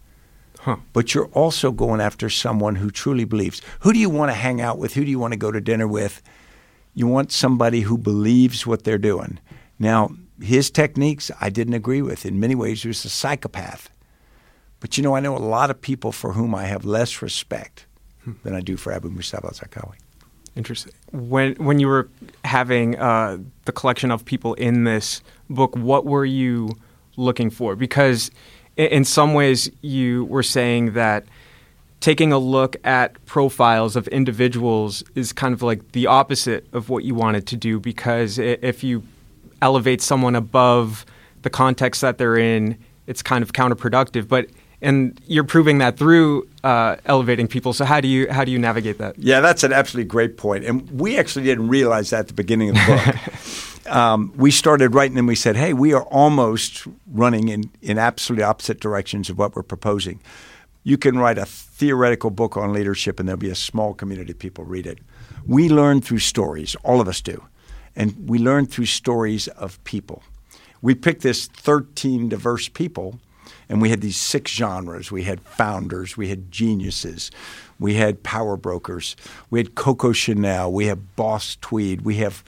Huh. 0.59 0.75
But 0.91 1.13
you're 1.13 1.27
also 1.27 1.71
going 1.71 2.01
after 2.01 2.29
someone 2.29 2.75
who 2.75 2.91
truly 2.91 3.23
believes. 3.23 3.61
Who 3.79 3.93
do 3.93 3.99
you 3.99 4.09
want 4.09 4.29
to 4.29 4.35
hang 4.35 4.59
out 4.59 4.77
with? 4.77 4.93
Who 4.93 5.05
do 5.05 5.09
you 5.09 5.17
want 5.17 5.31
to 5.31 5.39
go 5.39 5.51
to 5.51 5.61
dinner 5.61 5.87
with? 5.87 6.21
You 6.93 7.07
want 7.07 7.31
somebody 7.31 7.81
who 7.81 7.97
believes 7.97 8.67
what 8.67 8.83
they're 8.83 8.97
doing. 8.97 9.39
Now, 9.79 10.09
his 10.41 10.69
techniques 10.69 11.31
I 11.39 11.49
didn't 11.49 11.75
agree 11.75 12.01
with. 12.01 12.25
In 12.25 12.41
many 12.41 12.55
ways, 12.55 12.81
he 12.81 12.89
was 12.89 13.05
a 13.05 13.09
psychopath. 13.09 13.89
But 14.81 14.97
you 14.97 15.03
know, 15.03 15.15
I 15.15 15.21
know 15.21 15.35
a 15.35 15.39
lot 15.39 15.69
of 15.69 15.79
people 15.79 16.11
for 16.11 16.33
whom 16.33 16.53
I 16.53 16.65
have 16.65 16.83
less 16.83 17.21
respect 17.21 17.85
hmm. 18.23 18.33
than 18.43 18.53
I 18.53 18.59
do 18.59 18.75
for 18.75 18.91
Abu 18.91 19.09
Musab 19.09 19.45
al-Zarqawi. 19.45 19.95
Interesting. 20.55 20.93
When 21.11 21.55
when 21.55 21.79
you 21.79 21.87
were 21.87 22.09
having 22.43 22.97
uh, 22.97 23.37
the 23.63 23.71
collection 23.71 24.11
of 24.11 24.25
people 24.25 24.55
in 24.55 24.83
this 24.83 25.21
book, 25.49 25.73
what 25.77 26.05
were 26.05 26.25
you 26.25 26.71
looking 27.15 27.49
for? 27.49 27.75
Because 27.77 28.29
in 28.79 29.03
some 29.03 29.33
ways, 29.33 29.69
you 29.81 30.25
were 30.25 30.43
saying 30.43 30.93
that 30.93 31.25
taking 31.99 32.31
a 32.31 32.37
look 32.37 32.77
at 32.85 33.23
profiles 33.25 33.95
of 33.95 34.07
individuals 34.07 35.03
is 35.15 35.33
kind 35.33 35.53
of 35.53 35.61
like 35.61 35.91
the 35.91 36.07
opposite 36.07 36.65
of 36.71 36.89
what 36.89 37.03
you 37.03 37.13
wanted 37.13 37.45
to 37.47 37.57
do. 37.57 37.79
Because 37.79 38.39
if 38.39 38.83
you 38.83 39.03
elevate 39.61 40.01
someone 40.01 40.35
above 40.35 41.05
the 41.41 41.49
context 41.49 42.01
that 42.01 42.17
they're 42.17 42.37
in, 42.37 42.77
it's 43.05 43.21
kind 43.21 43.43
of 43.43 43.51
counterproductive. 43.51 44.27
But 44.27 44.47
and 44.81 45.19
you're 45.27 45.43
proving 45.43 45.79
that 45.79 45.97
through 45.97 46.47
uh, 46.63 46.95
elevating 47.05 47.49
people. 47.49 47.73
So 47.73 47.83
how 47.83 47.99
do 47.99 48.07
you 48.07 48.31
how 48.31 48.45
do 48.45 48.51
you 48.51 48.59
navigate 48.59 48.97
that? 48.99 49.19
Yeah, 49.19 49.41
that's 49.41 49.63
an 49.63 49.73
absolutely 49.73 50.07
great 50.07 50.37
point. 50.37 50.63
point, 50.63 50.65
and 50.65 51.01
we 51.01 51.17
actually 51.17 51.43
didn't 51.43 51.67
realize 51.67 52.11
that 52.11 52.19
at 52.19 52.27
the 52.29 52.33
beginning 52.33 52.69
of 52.69 52.75
the 52.75 52.85
book. 52.85 53.15
um, 53.89 54.33
we 54.35 54.51
started 54.51 54.93
writing 54.93 55.17
and 55.17 55.27
we 55.27 55.35
said, 55.35 55.55
"Hey, 55.55 55.73
we 55.73 55.93
are 55.93 56.03
almost 56.03 56.87
running 57.11 57.49
in 57.49 57.71
in 57.81 57.97
absolutely 57.97 58.43
opposite 58.43 58.79
directions 58.79 59.29
of 59.29 59.37
what 59.37 59.55
we're 59.55 59.63
proposing." 59.63 60.19
You 60.83 60.97
can 60.97 61.17
write 61.17 61.37
a 61.37 61.45
theoretical 61.45 62.29
book 62.29 62.55
on 62.57 62.73
leadership, 62.73 63.19
and 63.19 63.27
there'll 63.27 63.39
be 63.39 63.49
a 63.49 63.55
small 63.55 63.93
community 63.93 64.31
of 64.31 64.39
people 64.39 64.63
read 64.63 64.87
it. 64.87 64.99
We 65.45 65.69
learn 65.69 66.01
through 66.01 66.19
stories, 66.19 66.75
all 66.83 67.01
of 67.01 67.07
us 67.07 67.21
do, 67.21 67.43
and 67.95 68.29
we 68.29 68.39
learn 68.39 68.65
through 68.65 68.85
stories 68.85 69.47
of 69.49 69.83
people. 69.83 70.23
We 70.81 70.95
picked 70.95 71.21
this 71.21 71.47
13 71.47 72.29
diverse 72.29 72.69
people 72.69 73.19
and 73.69 73.81
we 73.81 73.89
had 73.89 74.01
these 74.01 74.17
six 74.17 74.51
genres. 74.51 75.11
We 75.11 75.23
had 75.23 75.41
founders, 75.41 76.17
we 76.17 76.29
had 76.29 76.51
geniuses, 76.51 77.29
we 77.79 77.93
had 77.93 78.23
power 78.23 78.57
brokers, 78.57 79.15
we 79.51 79.59
had 79.59 79.75
Coco 79.75 80.11
Chanel, 80.11 80.71
we 80.71 80.87
have 80.87 81.15
Boss 81.15 81.55
Tweed, 81.61 82.01
we 82.01 82.15
have 82.15 82.43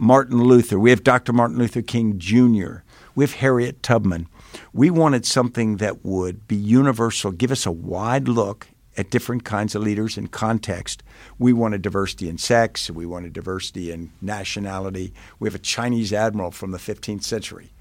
Martin 0.00 0.44
Luther, 0.44 0.78
we 0.78 0.90
have 0.90 1.02
Dr. 1.02 1.32
Martin 1.32 1.58
Luther 1.58 1.82
King 1.82 2.20
Jr., 2.20 2.82
we 3.16 3.24
have 3.24 3.34
Harriet 3.34 3.82
Tubman. 3.82 4.28
We 4.72 4.90
wanted 4.90 5.26
something 5.26 5.78
that 5.78 6.04
would 6.04 6.46
be 6.46 6.54
universal, 6.54 7.32
give 7.32 7.50
us 7.50 7.66
a 7.66 7.72
wide 7.72 8.28
look 8.28 8.68
at 8.96 9.10
different 9.10 9.44
kinds 9.44 9.74
of 9.74 9.82
leaders 9.82 10.16
and 10.16 10.30
context. 10.30 11.02
We 11.36 11.52
wanted 11.52 11.82
diversity 11.82 12.28
in 12.28 12.38
sex, 12.38 12.88
we 12.88 13.06
wanted 13.06 13.32
diversity 13.32 13.90
in 13.90 14.12
nationality. 14.22 15.12
We 15.40 15.48
have 15.48 15.56
a 15.56 15.58
Chinese 15.58 16.12
admiral 16.12 16.52
from 16.52 16.70
the 16.70 16.78
15th 16.78 17.24
century. 17.24 17.72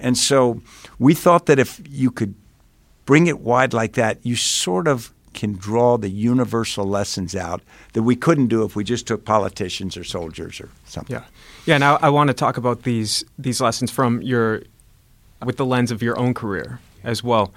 And 0.00 0.18
so 0.18 0.62
we 0.98 1.14
thought 1.14 1.46
that 1.46 1.60
if 1.60 1.80
you 1.88 2.10
could 2.10 2.34
bring 3.04 3.28
it 3.28 3.38
wide 3.38 3.72
like 3.72 3.92
that, 3.92 4.18
you 4.26 4.34
sort 4.34 4.88
of 4.88 5.12
can 5.32 5.52
draw 5.54 5.96
the 5.96 6.08
universal 6.08 6.86
lessons 6.86 7.34
out 7.34 7.62
that 7.92 8.02
we 8.02 8.16
couldn't 8.16 8.48
do 8.48 8.64
if 8.64 8.76
we 8.76 8.84
just 8.84 9.06
took 9.06 9.24
politicians 9.24 9.96
or 9.96 10.04
soldiers 10.04 10.60
or 10.60 10.68
something. 10.84 11.16
Yeah, 11.16 11.24
yeah. 11.66 11.78
Now 11.78 11.98
I 12.02 12.10
want 12.10 12.28
to 12.28 12.34
talk 12.34 12.56
about 12.56 12.82
these 12.82 13.24
these 13.38 13.60
lessons 13.60 13.90
from 13.90 14.22
your 14.22 14.62
with 15.44 15.56
the 15.56 15.66
lens 15.66 15.90
of 15.90 16.02
your 16.02 16.18
own 16.18 16.34
career 16.34 16.80
as 17.04 17.22
well. 17.22 17.52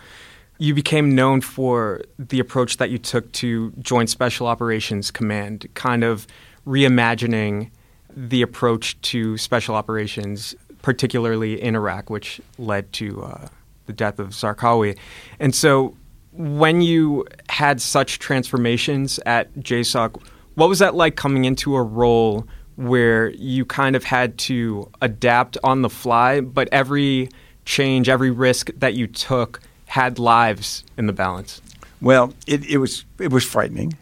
You 0.57 0.73
became 0.73 1.13
known 1.13 1.41
for 1.41 2.01
the 2.17 2.39
approach 2.39 2.77
that 2.77 2.89
you 2.89 2.97
took 2.97 3.29
to 3.33 3.71
Joint 3.79 4.09
Special 4.09 4.47
Operations 4.47 5.11
Command, 5.11 5.67
kind 5.73 6.03
of 6.03 6.25
reimagining 6.65 7.71
the 8.15 8.41
approach 8.41 8.99
to 9.01 9.37
special 9.37 9.75
operations 9.75 10.55
particularly 10.81 11.59
in 11.59 11.75
Iraq, 11.75 12.11
which 12.11 12.39
led 12.59 12.93
to 12.93 13.23
uh, 13.23 13.47
the 13.87 13.93
death 13.93 14.19
of 14.19 14.29
Zarqawi. 14.29 14.95
And 15.39 15.53
so, 15.53 15.97
when 16.37 16.81
you 16.81 17.25
had 17.49 17.81
such 17.81 18.19
transformations 18.19 19.19
at 19.25 19.53
JSOC, 19.55 20.21
what 20.55 20.69
was 20.69 20.79
that 20.79 20.95
like 20.95 21.15
coming 21.15 21.45
into 21.45 21.75
a 21.75 21.83
role 21.83 22.47
where 22.75 23.29
you 23.31 23.65
kind 23.65 23.95
of 23.95 24.03
had 24.03 24.37
to 24.37 24.89
adapt 25.01 25.57
on 25.63 25.81
the 25.81 25.89
fly, 25.89 26.41
but 26.41 26.67
every 26.71 27.29
change, 27.63 28.09
every 28.09 28.31
risk 28.31 28.69
that 28.77 28.93
you 28.93 29.07
took 29.07 29.61
had 29.87 30.19
lives 30.19 30.83
in 30.97 31.07
the 31.07 31.13
balance? 31.13 31.61
Well, 32.01 32.33
it, 32.47 32.65
it 32.65 32.77
was 32.77 33.05
it 33.19 33.31
was 33.31 33.43
frightening, 33.43 33.93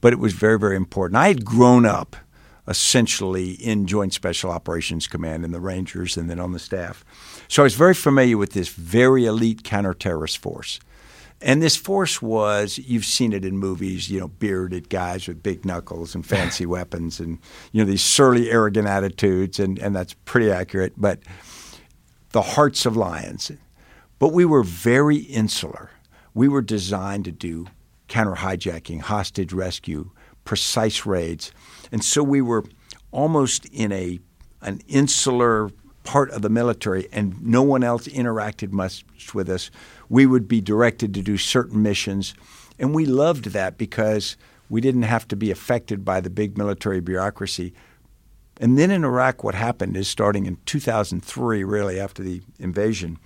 but 0.00 0.12
it 0.12 0.18
was 0.18 0.32
very 0.32 0.58
very 0.58 0.76
important. 0.76 1.16
I 1.16 1.28
had 1.28 1.44
grown 1.44 1.84
up 1.84 2.16
essentially 2.68 3.52
in 3.52 3.86
Joint 3.86 4.12
Special 4.12 4.50
Operations 4.50 5.06
Command 5.06 5.44
in 5.44 5.52
the 5.52 5.60
Rangers 5.60 6.16
and 6.16 6.28
then 6.28 6.38
on 6.38 6.52
the 6.52 6.58
staff. 6.58 7.04
So 7.48 7.62
I 7.62 7.64
was 7.64 7.74
very 7.74 7.94
familiar 7.94 8.36
with 8.36 8.52
this 8.52 8.68
very 8.68 9.24
elite 9.24 9.62
counterterrorist 9.62 10.36
force. 10.36 10.78
And 11.40 11.62
this 11.62 11.76
force 11.76 12.20
was, 12.20 12.78
you've 12.78 13.04
seen 13.04 13.32
it 13.32 13.44
in 13.44 13.58
movies, 13.58 14.10
you 14.10 14.18
know, 14.18 14.28
bearded 14.28 14.88
guys 14.88 15.28
with 15.28 15.42
big 15.42 15.64
knuckles 15.64 16.14
and 16.14 16.26
fancy 16.26 16.66
weapons 16.76 17.20
and, 17.20 17.38
you 17.70 17.82
know, 17.82 17.88
these 17.88 18.02
surly, 18.02 18.50
arrogant 18.50 18.88
attitudes, 18.88 19.60
and, 19.60 19.78
and 19.78 19.94
that's 19.94 20.14
pretty 20.24 20.50
accurate. 20.50 20.94
But 20.96 21.20
the 22.30 22.42
hearts 22.42 22.86
of 22.86 22.96
lions. 22.96 23.52
But 24.18 24.32
we 24.32 24.44
were 24.44 24.64
very 24.64 25.16
insular. 25.16 25.90
We 26.34 26.48
were 26.48 26.62
designed 26.62 27.24
to 27.26 27.32
do 27.32 27.66
counter 28.08 28.34
hijacking, 28.34 29.02
hostage 29.02 29.52
rescue, 29.52 30.10
precise 30.44 31.06
raids. 31.06 31.52
And 31.92 32.02
so 32.04 32.22
we 32.22 32.40
were 32.40 32.64
almost 33.10 33.66
in 33.66 33.92
a 33.92 34.18
an 34.60 34.80
insular 34.88 35.70
part 36.08 36.30
of 36.30 36.40
the 36.40 36.48
military 36.48 37.06
and 37.12 37.38
no 37.44 37.62
one 37.62 37.84
else 37.84 38.08
interacted 38.08 38.72
much 38.72 39.04
with 39.34 39.50
us. 39.50 39.70
We 40.08 40.24
would 40.24 40.48
be 40.48 40.62
directed 40.62 41.12
to 41.12 41.20
do 41.20 41.36
certain 41.36 41.82
missions. 41.82 42.32
And 42.78 42.94
we 42.94 43.04
loved 43.04 43.50
that 43.50 43.76
because 43.76 44.38
we 44.70 44.80
didn't 44.80 45.02
have 45.02 45.28
to 45.28 45.36
be 45.36 45.50
affected 45.50 46.06
by 46.06 46.22
the 46.22 46.30
big 46.30 46.56
military 46.56 47.00
bureaucracy. 47.00 47.74
And 48.58 48.78
then 48.78 48.90
in 48.90 49.04
Iraq, 49.04 49.44
what 49.44 49.54
happened 49.54 49.98
is 49.98 50.08
starting 50.08 50.46
in 50.46 50.56
2003, 50.64 51.62
really 51.62 52.00
after 52.00 52.22
the 52.22 52.40
invasion, 52.58 53.18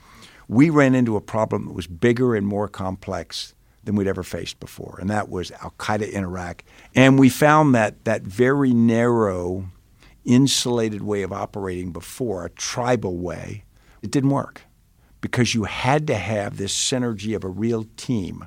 we 0.48 0.68
ran 0.68 0.96
into 0.96 1.16
a 1.16 1.20
problem 1.20 1.66
that 1.66 1.74
was 1.74 1.86
bigger 1.86 2.34
and 2.34 2.44
more 2.44 2.66
complex 2.66 3.54
than 3.84 3.94
we'd 3.94 4.08
ever 4.08 4.24
faced 4.24 4.58
before, 4.58 4.98
and 5.00 5.08
that 5.10 5.28
was 5.28 5.50
Al 5.62 5.74
Qaeda 5.78 6.10
in 6.10 6.24
Iraq. 6.24 6.64
And 6.94 7.18
we 7.18 7.28
found 7.28 7.74
that 7.74 8.04
that 8.04 8.22
very 8.22 8.72
narrow, 8.74 9.66
insulated 10.24 11.02
way 11.02 11.22
of 11.22 11.32
operating 11.32 11.92
before, 11.92 12.44
a 12.44 12.50
tribal 12.50 13.18
way, 13.18 13.64
it 14.02 14.10
didn't 14.10 14.30
work 14.30 14.62
because 15.20 15.54
you 15.54 15.64
had 15.64 16.06
to 16.08 16.14
have 16.14 16.56
this 16.56 16.76
synergy 16.76 17.34
of 17.34 17.44
a 17.44 17.48
real 17.48 17.86
team. 17.96 18.46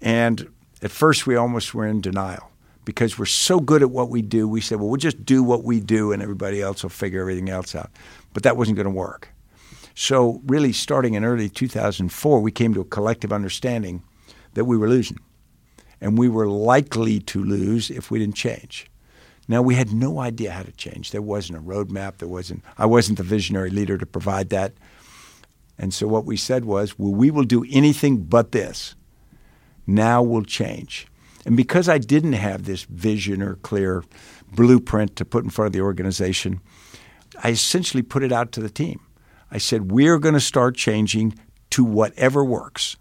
And 0.00 0.48
at 0.82 0.90
first, 0.90 1.26
we 1.26 1.36
almost 1.36 1.74
were 1.74 1.86
in 1.86 2.00
denial 2.00 2.50
because 2.84 3.18
we're 3.18 3.26
so 3.26 3.60
good 3.60 3.82
at 3.82 3.90
what 3.90 4.10
we 4.10 4.22
do. 4.22 4.48
We 4.48 4.60
said, 4.60 4.78
well, 4.78 4.88
we'll 4.88 4.96
just 4.96 5.24
do 5.24 5.42
what 5.42 5.64
we 5.64 5.80
do 5.80 6.12
and 6.12 6.22
everybody 6.22 6.60
else 6.60 6.82
will 6.82 6.90
figure 6.90 7.20
everything 7.20 7.48
else 7.48 7.74
out. 7.74 7.90
But 8.32 8.42
that 8.42 8.56
wasn't 8.56 8.76
going 8.76 8.86
to 8.86 8.90
work. 8.90 9.28
So, 9.94 10.40
really, 10.46 10.72
starting 10.72 11.14
in 11.14 11.24
early 11.24 11.48
2004, 11.48 12.40
we 12.40 12.52
came 12.52 12.72
to 12.74 12.80
a 12.80 12.84
collective 12.84 13.32
understanding 13.32 14.04
that 14.54 14.64
we 14.64 14.76
were 14.76 14.88
losing. 14.88 15.18
And 16.00 16.16
we 16.16 16.28
were 16.28 16.46
likely 16.46 17.18
to 17.20 17.42
lose 17.42 17.90
if 17.90 18.10
we 18.10 18.20
didn't 18.20 18.36
change. 18.36 18.88
Now 19.48 19.62
we 19.62 19.74
had 19.74 19.92
no 19.92 20.20
idea 20.20 20.52
how 20.52 20.62
to 20.62 20.72
change. 20.72 21.10
There 21.10 21.22
wasn't 21.22 21.58
a 21.58 21.62
roadmap. 21.62 22.18
There 22.18 22.28
wasn't. 22.28 22.62
I 22.76 22.86
wasn't 22.86 23.16
the 23.18 23.24
visionary 23.24 23.70
leader 23.70 23.96
to 23.96 24.06
provide 24.06 24.50
that. 24.50 24.74
And 25.78 25.94
so 25.94 26.06
what 26.06 26.26
we 26.26 26.36
said 26.36 26.64
was, 26.64 26.98
well, 26.98 27.14
we 27.14 27.30
will 27.30 27.44
do 27.44 27.64
anything 27.70 28.18
but 28.18 28.52
this. 28.52 28.94
Now 29.86 30.22
we'll 30.22 30.42
change. 30.42 31.06
And 31.46 31.56
because 31.56 31.88
I 31.88 31.98
didn't 31.98 32.34
have 32.34 32.64
this 32.64 32.82
vision 32.82 33.40
or 33.40 33.54
clear 33.56 34.04
blueprint 34.52 35.16
to 35.16 35.24
put 35.24 35.44
in 35.44 35.50
front 35.50 35.68
of 35.68 35.72
the 35.72 35.80
organization, 35.80 36.60
I 37.42 37.50
essentially 37.50 38.02
put 38.02 38.22
it 38.22 38.32
out 38.32 38.52
to 38.52 38.60
the 38.60 38.68
team. 38.68 39.00
I 39.50 39.58
said, 39.58 39.90
we're 39.90 40.18
going 40.18 40.34
to 40.34 40.40
start 40.40 40.76
changing 40.76 41.38
to 41.70 41.84
whatever 41.84 42.44
works. 42.44 42.96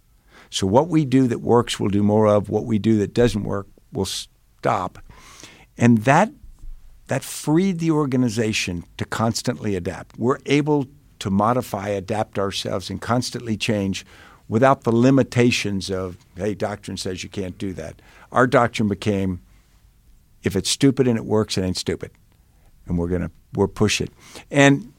So 0.49 0.65
what 0.65 0.87
we 0.87 1.03
do 1.03 1.27
that 1.27 1.39
works, 1.39 1.77
we'll 1.77 1.89
do 1.89 2.03
more 2.03 2.27
of. 2.27 2.49
What 2.49 2.65
we 2.65 2.79
do 2.79 2.97
that 2.99 3.13
doesn't 3.13 3.43
work, 3.43 3.67
we'll 3.91 4.05
stop. 4.05 4.99
And 5.77 5.99
that 5.99 6.31
that 7.07 7.23
freed 7.23 7.79
the 7.79 7.91
organization 7.91 8.83
to 8.97 9.05
constantly 9.05 9.75
adapt. 9.75 10.17
We're 10.17 10.39
able 10.45 10.87
to 11.19 11.29
modify, 11.29 11.87
adapt 11.89 12.37
ourselves, 12.37 12.89
and 12.89 13.01
constantly 13.01 13.55
change 13.55 14.05
without 14.49 14.83
the 14.83 14.91
limitations 14.91 15.89
of, 15.89 16.17
hey, 16.35 16.53
doctrine 16.53 16.97
says 16.97 17.23
you 17.23 17.29
can't 17.29 17.57
do 17.57 17.73
that. 17.73 18.01
Our 18.31 18.45
doctrine 18.45 18.89
became 18.89 19.41
if 20.43 20.55
it's 20.55 20.69
stupid 20.69 21.07
and 21.07 21.17
it 21.17 21.25
works, 21.25 21.57
it 21.57 21.63
ain't 21.63 21.77
stupid. 21.77 22.11
And 22.87 22.97
we're 22.97 23.09
gonna 23.09 23.31
we're 23.53 23.67
push 23.67 23.99
it. 23.99 24.11
And 24.51 24.93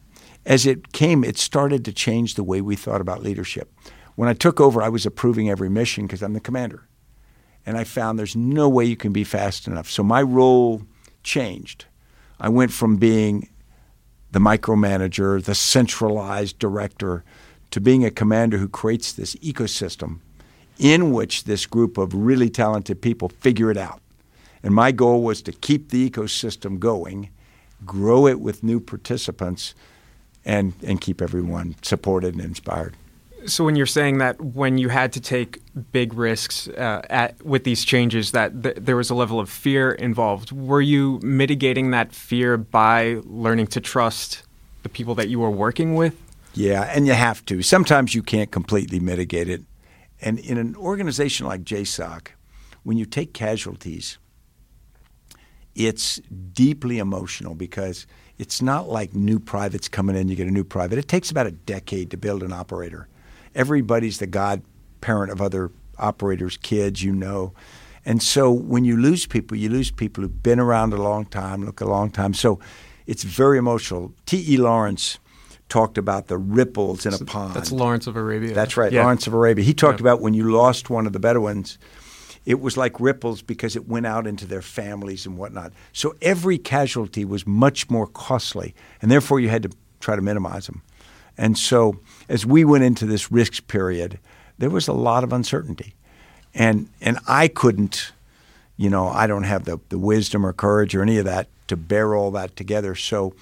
as 0.45 0.67
it 0.67 0.93
came, 0.93 1.25
it 1.25 1.39
started 1.39 1.85
to 1.85 1.93
change 1.93 2.35
the 2.35 2.45
way 2.45 2.61
we 2.61 2.77
thought 2.77 3.01
about 3.01 3.23
leadership. 3.23 3.73
When 4.17 4.29
I 4.29 4.35
took 4.35 4.61
over, 4.61 4.83
I 4.83 4.89
was 4.89 5.07
approving 5.07 5.49
every 5.49 5.69
mission 5.69 6.07
because 6.07 6.23
I'm 6.23 6.33
the 6.33 6.41
commander. 6.41 6.89
And 7.69 7.77
I 7.77 7.85
found 7.85 8.19
there's 8.19 8.35
no 8.35 8.67
way 8.67 8.87
you 8.87 8.97
can 8.97 9.13
be 9.13 9.25
fast 9.25 9.67
enough. 9.67 9.91
So 9.91 10.03
my 10.03 10.23
role 10.23 10.81
changed. 11.23 11.85
I 12.41 12.49
went 12.49 12.73
from 12.73 12.97
being 12.97 13.51
the 14.33 14.39
micromanager, 14.39 15.45
the 15.45 15.55
centralized 15.55 16.59
director, 16.59 17.25
to 17.73 17.79
being 17.79 18.07
a 18.07 18.11
commander 18.11 18.57
who 18.57 18.71
creates 18.71 19.13
this 19.13 19.35
ecosystem 19.37 20.21
in 20.79 21.13
which 21.13 21.45
this 21.45 21.67
group 21.67 21.99
of 21.99 22.15
really 22.15 22.49
talented 22.49 23.03
people 23.03 23.29
figure 23.29 23.71
it 23.71 23.77
out. 23.77 24.01
And 24.63 24.75
my 24.75 24.91
goal 24.91 25.23
was 25.23 25.43
to 25.43 25.53
keep 25.53 25.91
the 25.91 26.09
ecosystem 26.09 26.79
going, 26.79 27.29
grow 27.85 28.27
it 28.27 28.41
with 28.41 28.63
new 28.63 28.81
participants, 28.81 29.75
and, 30.43 30.73
and 30.83 31.03
keep 31.03 31.21
everyone 31.21 31.77
supported 31.83 32.35
and 32.35 32.43
inspired. 32.43 32.97
So 33.47 33.65
when 33.65 33.77
you're 33.77 33.87
saying 33.87 34.19
that 34.19 34.41
when 34.41 34.79
you 34.79 34.89
had 34.89 35.13
to 35.13 35.21
take 35.21 35.61
big 35.93 36.13
risks 36.15 36.69
uh, 36.69 37.03
at, 37.09 37.43
with 37.45 37.65
these 37.65 37.85
changes, 37.85 38.33
that 38.33 38.63
th- 38.63 38.77
there 38.79 38.97
was 38.97 39.11
a 39.11 39.15
level 39.15 39.39
of 39.39 39.49
fear 39.49 39.93
involved, 39.93 40.53
were 40.53 40.81
you 40.81 41.21
mitigating 41.23 41.91
that 41.93 42.13
fear 42.13 42.57
by 42.57 43.21
learning 43.25 43.69
to 43.69 43.81
trust 43.81 44.43
the 44.83 44.89
people 44.89 45.15
that 45.15 45.29
you 45.29 45.39
were 45.39 45.51
working 45.51 45.95
with? 45.95 46.21
Yeah, 46.55 46.83
and 46.95 47.07
you 47.07 47.13
have 47.13 47.45
to. 47.47 47.63
Sometimes 47.63 48.15
you 48.15 48.23
can't 48.23 48.51
completely 48.51 48.99
mitigate 48.99 49.49
it. 49.49 49.63
And 50.21 50.39
in 50.41 50.59
an 50.59 50.75
organization 50.75 51.47
like 51.47 51.63
JSOC, 51.63 52.29
when 52.83 52.97
you 52.97 53.07
take 53.07 53.33
casualties, 53.33 54.19
it's 55.75 56.21
deeply 56.53 56.99
emotional 56.99 57.55
because 57.55 58.07
it's 58.39 58.61
not 58.61 58.89
like 58.89 59.15
new 59.15 59.39
privates 59.39 59.89
coming 59.89 60.17
in, 60.17 60.29
you 60.29 60.35
get 60.35 60.49
a 60.49 60.51
new 60.51 60.65
private. 60.65 60.99
It 60.99 61.07
takes 61.07 61.31
about 61.31 61.47
a 61.47 61.53
decade 61.53 62.11
to 62.11 62.17
build 62.17 62.43
an 62.43 62.53
operator. 62.53 63.09
Everybody's 63.55 64.19
the 64.19 64.27
godparent 64.27 65.33
of 65.33 65.41
other 65.41 65.71
operators' 65.99 66.57
kids, 66.57 67.03
you 67.03 67.13
know. 67.13 67.53
And 68.05 68.23
so 68.23 68.51
when 68.51 68.85
you 68.85 68.97
lose 68.97 69.27
people, 69.27 69.57
you 69.57 69.69
lose 69.69 69.91
people 69.91 70.23
who've 70.23 70.43
been 70.43 70.61
around 70.61 70.93
a 70.93 71.03
long 71.03 71.27
time, 71.27 71.65
look 71.65 71.81
a 71.81 71.87
long 71.87 72.11
time. 72.11 72.33
So 72.35 72.59
it's 73.07 73.23
very 73.25 73.59
emotional. 73.59 74.13
T.E. 74.27 74.57
Lawrence 74.57 75.19
talked 75.69 75.99
about 75.99 76.29
the 76.29 76.39
ripples 76.39 77.05
in 77.05 77.13
a 77.13 77.19
pond. 77.19 77.55
That's 77.55 77.73
Lawrence 77.73 78.07
of 78.07 78.17
Arabia. 78.17 78.55
That's 78.55 78.77
right, 78.77 78.93
yeah. 78.93 79.03
Lawrence 79.03 79.27
of 79.27 79.35
Arabia. 79.35 79.65
He 79.65 79.75
talked 79.75 80.01
yeah. 80.01 80.05
about 80.05 80.21
when 80.21 80.35
you 80.35 80.51
lost 80.51 80.89
one 80.89 81.07
of 81.07 81.13
the 81.13 81.19
Bedouins, 81.19 81.79
it 82.47 82.61
was 82.61 82.77
like 82.77 82.99
ripples 82.99 83.43
because 83.43 83.77
it 83.77 83.87
went 83.87 84.07
out 84.07 84.27
into 84.27 84.47
their 84.47 84.63
families 84.63 85.27
and 85.27 85.37
whatnot. 85.37 85.73
So 85.93 86.17
every 86.23 86.57
casualty 86.57 87.25
was 87.25 87.47
much 87.47 87.91
more 87.91 88.07
costly, 88.07 88.75
and 89.03 89.11
therefore 89.11 89.41
you 89.41 89.51
had 89.51 89.65
to 89.65 89.71
try 90.01 90.17
to 90.17 90.23
minimize 90.23 90.67
them. 90.67 90.83
And 91.39 91.57
so 91.57 92.01
as 92.29 92.45
we 92.45 92.65
went 92.65 92.85
into 92.85 93.07
this 93.07 93.31
risk 93.31 93.67
period, 93.69 94.19
there 94.59 94.71
was 94.71 94.89
a 94.89 94.93
lot 94.93 95.25
of 95.25 95.33
uncertainty. 95.33 95.95
And 96.55 96.89
and 97.01 97.19
I 97.29 97.49
couldn't, 97.49 98.13
you 98.77 98.91
know, 98.91 99.09
I 99.09 99.27
don't 99.27 99.45
have 99.45 99.65
the, 99.65 99.79
the 99.89 99.99
wisdom 99.99 100.45
or 100.45 100.53
courage 100.53 100.95
or 100.95 101.03
any 101.03 101.19
of 101.19 101.25
that 101.25 101.47
to 101.69 101.77
bear 101.77 102.15
all 102.15 102.33
that 102.33 102.57
together. 102.57 102.95
So 102.95 103.35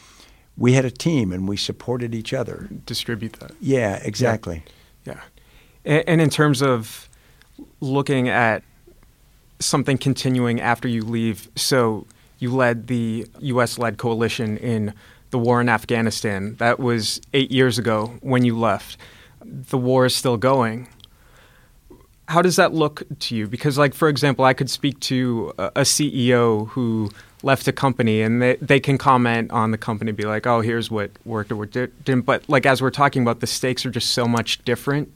we 0.58 0.72
had 0.72 0.84
a 0.84 0.90
team 0.90 1.32
and 1.32 1.48
we 1.48 1.56
supported 1.56 2.14
each 2.14 2.32
other. 2.32 2.68
Distribute 2.84 3.34
that. 3.34 3.52
Yeah, 3.60 4.00
exactly. 4.02 4.62
Yeah. 5.04 5.20
yeah. 5.84 6.02
And, 6.06 6.20
in 6.20 6.30
terms 6.30 6.62
of 6.62 7.08
looking 7.80 8.28
at 8.28 8.64
something 9.60 9.98
continuing 9.98 10.60
after 10.60 10.88
you 10.88 11.02
leave, 11.02 11.48
so 11.54 12.06
you 12.38 12.52
led 12.52 12.88
the 12.88 13.26
U.S. 13.38 13.78
led 13.78 13.96
coalition 13.96 14.56
in 14.56 14.92
the 15.30 15.38
war 15.38 15.60
in 15.60 15.68
Afghanistan. 15.68 16.56
That 16.56 16.78
was 16.78 17.20
eight 17.32 17.50
years 17.50 17.78
ago 17.78 18.14
when 18.20 18.44
you 18.44 18.58
left. 18.58 18.96
The 19.44 19.78
war 19.78 20.06
is 20.06 20.14
still 20.14 20.36
going. 20.36 20.88
How 22.28 22.42
does 22.42 22.56
that 22.56 22.74
look 22.74 23.04
to 23.20 23.36
you? 23.36 23.46
Because, 23.46 23.78
like, 23.78 23.94
for 23.94 24.08
example, 24.08 24.44
I 24.44 24.52
could 24.52 24.68
speak 24.68 24.98
to 25.00 25.52
a 25.58 25.82
CEO 25.82 26.68
who 26.70 27.10
left 27.42 27.68
a 27.68 27.72
company 27.72 28.22
and 28.22 28.42
they, 28.42 28.56
they 28.56 28.80
can 28.80 28.98
comment 28.98 29.50
on 29.50 29.70
the 29.70 29.78
company 29.78 30.10
be 30.10 30.24
like 30.24 30.46
oh 30.46 30.60
here's 30.60 30.90
what 30.90 31.10
worked 31.24 31.52
or 31.52 31.56
what 31.56 31.70
didn't 31.70 32.22
but 32.22 32.46
like 32.48 32.66
as 32.66 32.80
we're 32.80 32.90
talking 32.90 33.22
about 33.22 33.40
the 33.40 33.46
stakes 33.46 33.84
are 33.86 33.90
just 33.90 34.10
so 34.10 34.26
much 34.26 34.62
different 34.64 35.14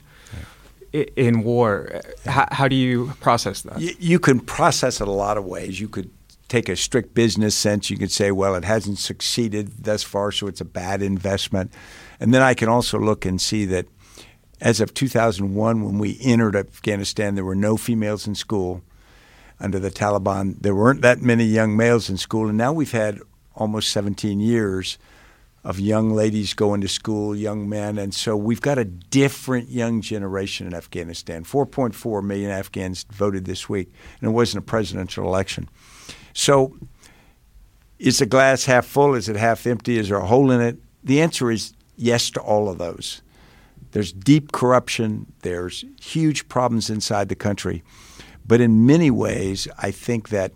yeah. 0.92 1.04
in 1.16 1.42
war 1.42 1.90
yeah. 1.90 2.30
how, 2.30 2.48
how, 2.52 2.68
do 2.68 2.76
you 2.76 3.12
process 3.20 3.62
that 3.62 3.80
you, 3.80 3.92
you 3.98 4.18
can 4.18 4.38
process 4.38 5.00
it 5.00 5.08
a 5.08 5.10
lot 5.10 5.36
of 5.38 5.44
ways 5.44 5.80
you 5.80 5.88
could 5.88 6.10
take 6.50 6.68
a 6.68 6.76
strict 6.76 7.14
business 7.14 7.54
sense 7.54 7.88
you 7.88 7.96
could 7.96 8.10
say 8.10 8.30
well 8.30 8.54
it 8.54 8.64
hasn't 8.64 8.98
succeeded 8.98 9.84
thus 9.84 10.02
far 10.02 10.30
so 10.30 10.46
it's 10.46 10.60
a 10.60 10.64
bad 10.64 11.00
investment 11.00 11.72
and 12.18 12.34
then 12.34 12.42
i 12.42 12.52
can 12.52 12.68
also 12.68 12.98
look 12.98 13.24
and 13.24 13.40
see 13.40 13.64
that 13.64 13.86
as 14.60 14.80
of 14.80 14.92
2001 14.92 15.82
when 15.82 15.98
we 15.98 16.18
entered 16.20 16.54
afghanistan 16.54 17.34
there 17.34 17.44
were 17.44 17.54
no 17.54 17.78
females 17.78 18.26
in 18.26 18.34
school 18.34 18.82
under 19.60 19.78
the 19.78 19.90
Taliban, 19.90 20.56
there 20.60 20.74
weren't 20.74 21.02
that 21.02 21.20
many 21.20 21.44
young 21.44 21.76
males 21.76 22.08
in 22.08 22.16
school, 22.16 22.48
and 22.48 22.56
now 22.56 22.72
we've 22.72 22.92
had 22.92 23.20
almost 23.54 23.90
17 23.90 24.40
years 24.40 24.98
of 25.62 25.78
young 25.78 26.10
ladies 26.10 26.54
going 26.54 26.80
to 26.80 26.88
school, 26.88 27.36
young 27.36 27.68
men, 27.68 27.98
and 27.98 28.14
so 28.14 28.34
we've 28.34 28.62
got 28.62 28.78
a 28.78 28.84
different 28.84 29.68
young 29.68 30.00
generation 30.00 30.66
in 30.66 30.72
Afghanistan. 30.72 31.44
4.4 31.44 32.24
million 32.24 32.50
Afghans 32.50 33.04
voted 33.10 33.44
this 33.44 33.68
week, 33.68 33.92
and 34.20 34.30
it 34.30 34.32
wasn't 34.32 34.64
a 34.64 34.66
presidential 34.66 35.26
election. 35.26 35.68
So, 36.32 36.76
is 37.98 38.18
the 38.18 38.26
glass 38.26 38.64
half 38.64 38.86
full? 38.86 39.14
Is 39.14 39.28
it 39.28 39.36
half 39.36 39.66
empty? 39.66 39.98
Is 39.98 40.08
there 40.08 40.18
a 40.18 40.26
hole 40.26 40.50
in 40.50 40.60
it? 40.60 40.78
The 41.04 41.20
answer 41.20 41.50
is 41.50 41.74
yes 41.96 42.30
to 42.30 42.40
all 42.40 42.68
of 42.68 42.78
those. 42.78 43.22
There's 43.92 44.12
deep 44.12 44.52
corruption. 44.52 45.32
There's 45.42 45.84
huge 46.00 46.48
problems 46.48 46.90
inside 46.90 47.28
the 47.28 47.34
country. 47.34 47.82
But 48.46 48.60
in 48.60 48.86
many 48.86 49.10
ways, 49.10 49.68
I 49.78 49.90
think 49.90 50.30
that 50.30 50.52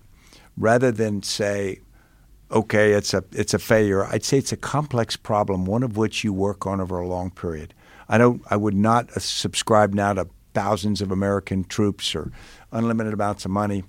rather 0.56 0.90
than 0.90 1.22
say, 1.22 1.80
okay, 2.50 2.92
it's 2.92 3.12
a 3.12 3.24
it's 3.32 3.54
a 3.54 3.58
failure, 3.58 4.04
I'd 4.06 4.24
say 4.24 4.38
it's 4.38 4.52
a 4.52 4.56
complex 4.56 5.16
problem, 5.16 5.64
one 5.64 5.82
of 5.82 5.96
which 5.96 6.24
you 6.24 6.32
work 6.32 6.66
on 6.66 6.80
over 6.80 6.98
a 6.98 7.06
long 7.06 7.30
period. 7.30 7.74
I 8.08 8.18
don't. 8.18 8.42
I 8.50 8.56
would 8.56 8.74
not 8.74 9.10
uh, 9.16 9.20
subscribe 9.20 9.94
now 9.94 10.12
to 10.12 10.28
thousands 10.52 11.00
of 11.00 11.10
American 11.10 11.64
troops 11.64 12.14
or 12.14 12.30
unlimited 12.70 13.12
amounts 13.12 13.44
of 13.44 13.50
money, 13.50 13.84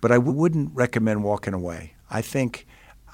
but 0.00 0.12
I 0.12 0.18
wouldn't 0.18 0.74
recommend 0.74 1.24
walking 1.24 1.54
away. 1.54 1.94
I 2.10 2.22
think 2.22 2.66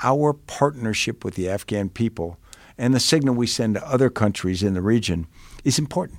our 0.03 0.33
partnership 0.33 1.25
with 1.25 1.35
the 1.35 1.49
Afghan 1.49 1.88
people 1.88 2.38
and 2.77 2.92
the 2.92 3.01
signal 3.01 3.35
we 3.35 3.47
send 3.47 3.75
to 3.75 3.87
other 3.87 4.11
countries 4.11 4.62
in 4.62 4.75
the 4.75 4.83
region 4.83 5.27
is 5.64 5.79
important. 5.79 6.18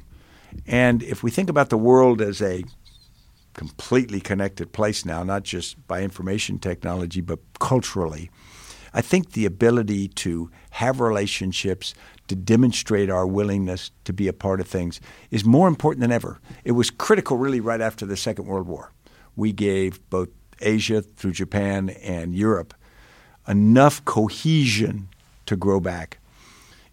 And 0.66 1.04
if 1.04 1.22
we 1.22 1.32
think 1.32 1.50
about 1.50 1.70
the 1.70 1.78
world 1.78 2.22
as 2.22 2.42
a 2.42 2.64
completely 3.56 4.20
connected 4.20 4.72
place 4.72 5.06
now, 5.06 5.24
not 5.24 5.44
just 5.44 5.88
by 5.88 6.02
information 6.02 6.60
technology, 6.60 7.22
but 7.22 7.40
culturally. 7.60 8.30
I 8.94 9.02
think 9.02 9.32
the 9.32 9.46
ability 9.46 10.10
to 10.10 10.50
have 10.72 11.00
relationships, 11.00 11.94
to 12.28 12.36
demonstrate 12.36 13.10
our 13.10 13.28
willingness 13.28 13.92
to 14.06 14.14
be 14.14 14.28
a 14.28 14.34
part 14.34 14.60
of 14.60 14.68
things 14.68 15.02
is 15.32 15.44
more 15.46 15.68
important 15.68 16.02
than 16.02 16.12
ever. 16.12 16.40
It 16.64 16.72
was 16.74 16.90
critical, 16.90 17.38
really, 17.38 17.60
right 17.60 17.82
after 17.82 18.06
the 18.06 18.18
Second 18.18 18.46
World 18.46 18.68
War. 18.68 18.92
We 19.36 19.52
gave 19.52 20.00
both 20.10 20.30
Asia 20.62 21.02
through 21.02 21.34
Japan 21.34 21.90
and 22.02 22.36
Europe 22.36 22.74
enough 23.48 24.04
cohesion 24.06 25.08
to 25.46 25.56
grow 25.56 25.80
back. 25.80 26.20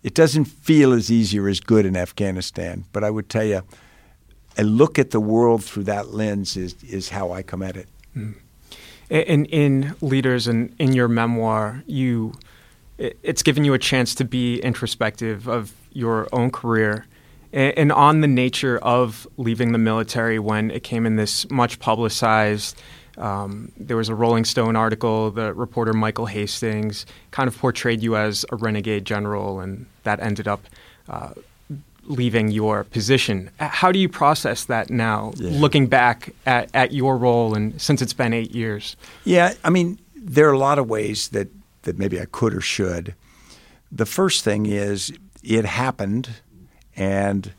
It 0.03 0.14
doesn't 0.14 0.46
feel 0.46 0.92
as 0.92 1.11
easy 1.11 1.38
or 1.38 1.48
as 1.48 1.61
good 1.61 1.87
in 1.87 1.96
Afghanistan, 1.96 2.85
but 2.92 3.05
I 3.05 3.11
would 3.11 3.29
tell 3.29 3.44
you, 3.44 3.62
a 4.59 4.64
look 4.64 4.98
at 4.98 5.12
the 5.12 5.20
world 5.20 5.64
through 5.64 5.85
that 5.85 6.09
lens 6.09 6.57
is 6.57 6.75
is 6.83 7.09
how 7.09 7.33
I 7.33 7.42
come 7.42 7.62
at 7.62 7.77
it. 7.77 7.88
Mm. 8.16 8.35
In 9.09 9.44
in 9.46 9.94
leaders 10.01 10.46
and 10.46 10.75
in 10.79 10.92
your 10.92 11.09
memoir, 11.09 11.83
you 11.87 12.35
it's 12.98 13.42
given 13.42 13.64
you 13.64 13.72
a 13.72 13.79
chance 13.79 14.14
to 14.16 14.25
be 14.25 14.59
introspective 14.61 15.48
of 15.48 15.72
your 15.92 16.29
own 16.33 16.51
career 16.51 17.07
and, 17.53 17.92
on 17.92 18.20
the 18.20 18.29
nature 18.29 18.79
of 18.79 19.27
leaving 19.37 19.72
the 19.72 19.79
military 19.79 20.38
when 20.38 20.70
it 20.70 20.83
came 20.83 21.05
in 21.05 21.16
this 21.16 21.51
much 21.51 21.79
publicized. 21.79 22.81
Um, 23.18 23.72
there 23.77 23.96
was 23.96 24.09
a 24.09 24.14
Rolling 24.14 24.44
Stone 24.44 24.77
article. 24.77 25.31
The 25.31 25.53
reporter 25.53 25.92
Michael 25.92 26.27
Hastings 26.27 27.07
kind 27.31 27.48
of 27.48 27.59
portrayed 27.59 28.03
you 28.03 28.16
as 28.16 28.44
a 28.51 28.57
renegade 28.57 29.05
general, 29.05 29.61
and 29.61 29.87
that 30.05 30.20
ended 30.20 30.48
up 30.48 30.66
uh, 31.09 31.33
leaving 32.05 32.51
your 32.51 32.85
position. 32.85 33.51
How 33.59 33.92
do 33.92 33.98
you 33.98 34.09
process 34.09 34.64
that 34.64 34.90
now, 34.90 35.33
yeah. 35.37 35.51
looking 35.61 35.87
back 35.87 36.35
at, 36.46 36.70
at 36.75 36.92
your 36.92 37.16
role 37.16 37.55
and 37.55 37.81
since 37.81 38.03
it's 38.03 38.12
been 38.12 38.33
eight 38.33 38.53
years? 38.53 38.96
Yeah, 39.25 39.55
I 39.62 39.70
mean, 39.70 39.98
there 40.16 40.48
are 40.48 40.53
a 40.53 40.59
lot 40.59 40.79
of 40.79 40.88
ways 40.88 41.29
that, 41.29 41.48
that 41.83 41.98
maybe 41.98 42.20
I 42.20 42.27
could 42.27 42.55
or 42.55 42.61
should. 42.61 43.14
The 43.90 44.07
first 44.07 44.42
thing 44.42 44.66
is 44.66 45.12
it 45.42 45.64
happened, 45.64 46.31
and 46.96 47.53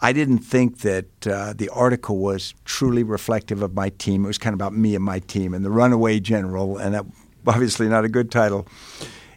I 0.00 0.12
didn't 0.12 0.38
think 0.38 0.78
that 0.78 1.26
uh, 1.26 1.52
the 1.54 1.68
article 1.70 2.18
was 2.18 2.54
truly 2.64 3.02
reflective 3.02 3.62
of 3.62 3.74
my 3.74 3.90
team. 3.90 4.24
It 4.24 4.28
was 4.28 4.38
kind 4.38 4.54
of 4.54 4.58
about 4.58 4.74
me 4.74 4.94
and 4.94 5.04
my 5.04 5.18
team 5.18 5.54
and 5.54 5.64
the 5.64 5.70
runaway 5.70 6.20
general, 6.20 6.78
and 6.78 6.94
that 6.94 7.04
obviously 7.46 7.88
not 7.88 8.04
a 8.04 8.08
good 8.08 8.30
title. 8.30 8.66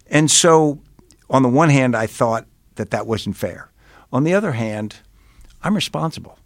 And 0.07 0.29
so, 0.29 0.79
on 1.29 1.41
the 1.41 1.49
one 1.49 1.69
hand, 1.69 1.95
I 1.95 2.05
thought 2.05 2.45
that 2.75 2.91
that 2.91 3.07
wasn't 3.07 3.37
fair. 3.37 3.71
On 4.13 4.23
the 4.23 4.33
other 4.33 4.51
hand, 4.51 4.97
I'm 5.63 5.73
responsible. 5.73 6.37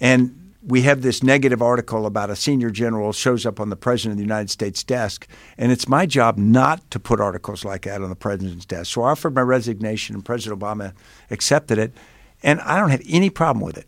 And 0.00 0.54
we 0.64 0.82
have 0.82 1.02
this 1.02 1.22
negative 1.22 1.60
article 1.60 2.06
about 2.06 2.30
a 2.30 2.36
senior 2.36 2.70
general 2.70 3.12
shows 3.12 3.44
up 3.44 3.58
on 3.58 3.68
the 3.68 3.76
president 3.76 4.12
of 4.12 4.18
the 4.18 4.24
United 4.24 4.50
States 4.50 4.84
desk, 4.84 5.26
and 5.58 5.72
it's 5.72 5.88
my 5.88 6.06
job 6.06 6.38
not 6.38 6.88
to 6.92 7.00
put 7.00 7.20
articles 7.20 7.64
like 7.64 7.82
that 7.82 8.00
on 8.00 8.08
the 8.08 8.16
president's 8.16 8.64
desk. 8.64 8.92
So 8.92 9.02
I 9.02 9.10
offered 9.10 9.34
my 9.34 9.40
resignation, 9.40 10.14
and 10.14 10.24
President 10.24 10.60
Obama 10.60 10.92
accepted 11.30 11.78
it, 11.78 11.92
and 12.42 12.60
I 12.60 12.78
don't 12.78 12.90
have 12.90 13.02
any 13.08 13.30
problem 13.30 13.64
with 13.64 13.78
it 13.78 13.86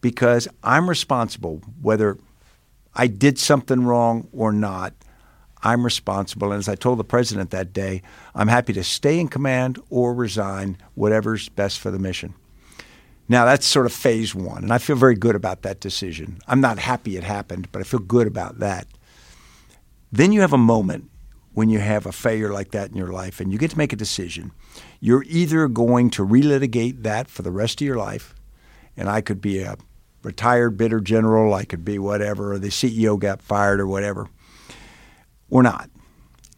because 0.00 0.48
I'm 0.62 0.88
responsible 0.88 1.62
whether 1.80 2.18
I 2.94 3.06
did 3.06 3.38
something 3.38 3.84
wrong 3.84 4.28
or 4.32 4.52
not. 4.52 4.94
I'm 5.62 5.84
responsible. 5.84 6.52
And 6.52 6.58
as 6.58 6.68
I 6.68 6.74
told 6.74 6.98
the 6.98 7.04
president 7.04 7.50
that 7.50 7.72
day, 7.72 8.02
I'm 8.34 8.48
happy 8.48 8.72
to 8.72 8.84
stay 8.84 9.20
in 9.20 9.28
command 9.28 9.78
or 9.90 10.14
resign, 10.14 10.78
whatever's 10.94 11.48
best 11.50 11.78
for 11.78 11.90
the 11.90 11.98
mission. 11.98 12.34
Now, 13.28 13.44
that's 13.44 13.66
sort 13.66 13.86
of 13.86 13.92
phase 13.92 14.34
one, 14.34 14.64
and 14.64 14.72
I 14.72 14.78
feel 14.78 14.96
very 14.96 15.14
good 15.14 15.36
about 15.36 15.62
that 15.62 15.78
decision. 15.78 16.40
I'm 16.48 16.60
not 16.60 16.80
happy 16.80 17.16
it 17.16 17.22
happened, 17.22 17.70
but 17.70 17.78
I 17.78 17.84
feel 17.84 18.00
good 18.00 18.26
about 18.26 18.58
that. 18.58 18.88
Then 20.10 20.32
you 20.32 20.40
have 20.40 20.52
a 20.52 20.58
moment 20.58 21.08
when 21.52 21.68
you 21.68 21.78
have 21.78 22.06
a 22.06 22.12
failure 22.12 22.52
like 22.52 22.70
that 22.70 22.90
in 22.90 22.96
your 22.96 23.12
life 23.12 23.40
and 23.40 23.52
you 23.52 23.58
get 23.58 23.70
to 23.72 23.78
make 23.78 23.92
a 23.92 23.96
decision. 23.96 24.52
You're 25.00 25.24
either 25.24 25.68
going 25.68 26.10
to 26.10 26.26
relitigate 26.26 27.02
that 27.02 27.28
for 27.28 27.42
the 27.42 27.50
rest 27.50 27.80
of 27.80 27.86
your 27.86 27.96
life, 27.96 28.34
and 28.96 29.08
I 29.08 29.20
could 29.20 29.40
be 29.40 29.60
a 29.60 29.76
retired 30.22 30.76
bitter 30.76 31.00
general, 31.00 31.54
I 31.54 31.64
could 31.64 31.84
be 31.84 31.98
whatever, 31.98 32.52
or 32.52 32.58
the 32.58 32.68
CEO 32.68 33.18
got 33.18 33.42
fired 33.42 33.80
or 33.80 33.86
whatever, 33.86 34.28
or 35.48 35.62
not. 35.62 35.90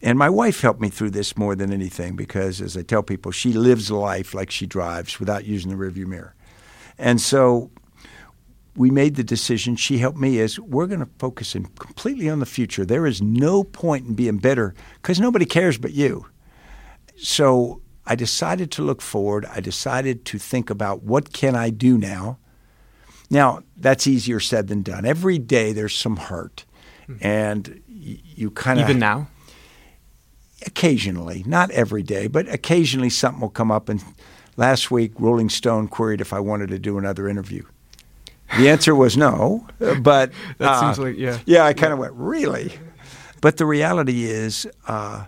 And 0.01 0.19
my 0.19 0.29
wife 0.29 0.59
helped 0.59 0.81
me 0.81 0.89
through 0.89 1.11
this 1.11 1.37
more 1.37 1.55
than 1.55 1.71
anything 1.71 2.17
because, 2.17 2.59
as 2.59 2.75
I 2.75 2.81
tell 2.81 3.03
people, 3.03 3.31
she 3.31 3.53
lives 3.53 3.89
life 3.89 4.33
like 4.33 4.51
she 4.51 4.65
drives 4.65 5.17
without 5.17 5.45
using 5.45 5.71
the 5.71 5.77
rearview 5.77 6.05
mirror. 6.05 6.35
And 6.97 7.21
so 7.21 7.71
we 8.75 8.89
made 8.89 9.15
the 9.15 9.23
decision. 9.23 9.75
She 9.75 9.99
helped 9.99 10.17
me 10.17 10.37
is 10.39 10.59
we're 10.59 10.87
going 10.87 10.99
to 10.99 11.09
focus 11.19 11.55
in 11.55 11.65
completely 11.65 12.29
on 12.29 12.39
the 12.39 12.45
future. 12.45 12.85
There 12.85 13.05
is 13.05 13.21
no 13.21 13.63
point 13.63 14.07
in 14.07 14.13
being 14.15 14.37
bitter 14.37 14.73
because 14.95 15.19
nobody 15.19 15.45
cares 15.45 15.77
but 15.77 15.93
you. 15.93 16.25
So 17.17 17.81
I 18.05 18.15
decided 18.15 18.71
to 18.71 18.81
look 18.81 19.01
forward. 19.01 19.45
I 19.45 19.59
decided 19.59 20.25
to 20.25 20.39
think 20.39 20.69
about 20.69 21.03
what 21.03 21.33
can 21.33 21.55
I 21.55 21.69
do 21.69 21.97
now. 21.97 22.39
Now 23.29 23.63
that's 23.77 24.07
easier 24.07 24.39
said 24.39 24.67
than 24.67 24.81
done. 24.81 25.05
Every 25.05 25.37
day 25.37 25.71
there's 25.71 25.95
some 25.95 26.17
hurt, 26.17 26.65
mm-hmm. 27.07 27.25
and 27.25 27.81
you 27.87 28.51
kind 28.51 28.79
of 28.79 28.89
even 28.89 28.99
now. 28.99 29.27
Occasionally, 30.65 31.43
not 31.45 31.71
every 31.71 32.03
day, 32.03 32.27
but 32.27 32.47
occasionally 32.47 33.09
something 33.09 33.41
will 33.41 33.49
come 33.49 33.71
up 33.71 33.89
and 33.89 34.03
Last 34.55 34.91
week, 34.91 35.13
Rolling 35.17 35.49
Stone 35.49 35.87
queried 35.87 36.21
if 36.21 36.31
I 36.31 36.39
wanted 36.39 36.69
to 36.69 36.79
do 36.79 36.97
another 36.97 37.27
interview. 37.27 37.63
The 38.57 38.69
answer 38.69 38.93
was 38.95 39.17
no, 39.17 39.65
but 39.79 40.31
that 40.59 40.69
uh, 40.69 40.79
seems 40.79 40.99
like 40.99 41.17
yeah. 41.17 41.39
Yeah, 41.45 41.65
I 41.65 41.73
kind 41.73 41.91
of 41.91 41.99
went 41.99 42.13
really, 42.13 42.73
but 43.41 43.57
the 43.57 43.65
reality 43.65 44.25
is, 44.25 44.67
uh, 44.87 45.25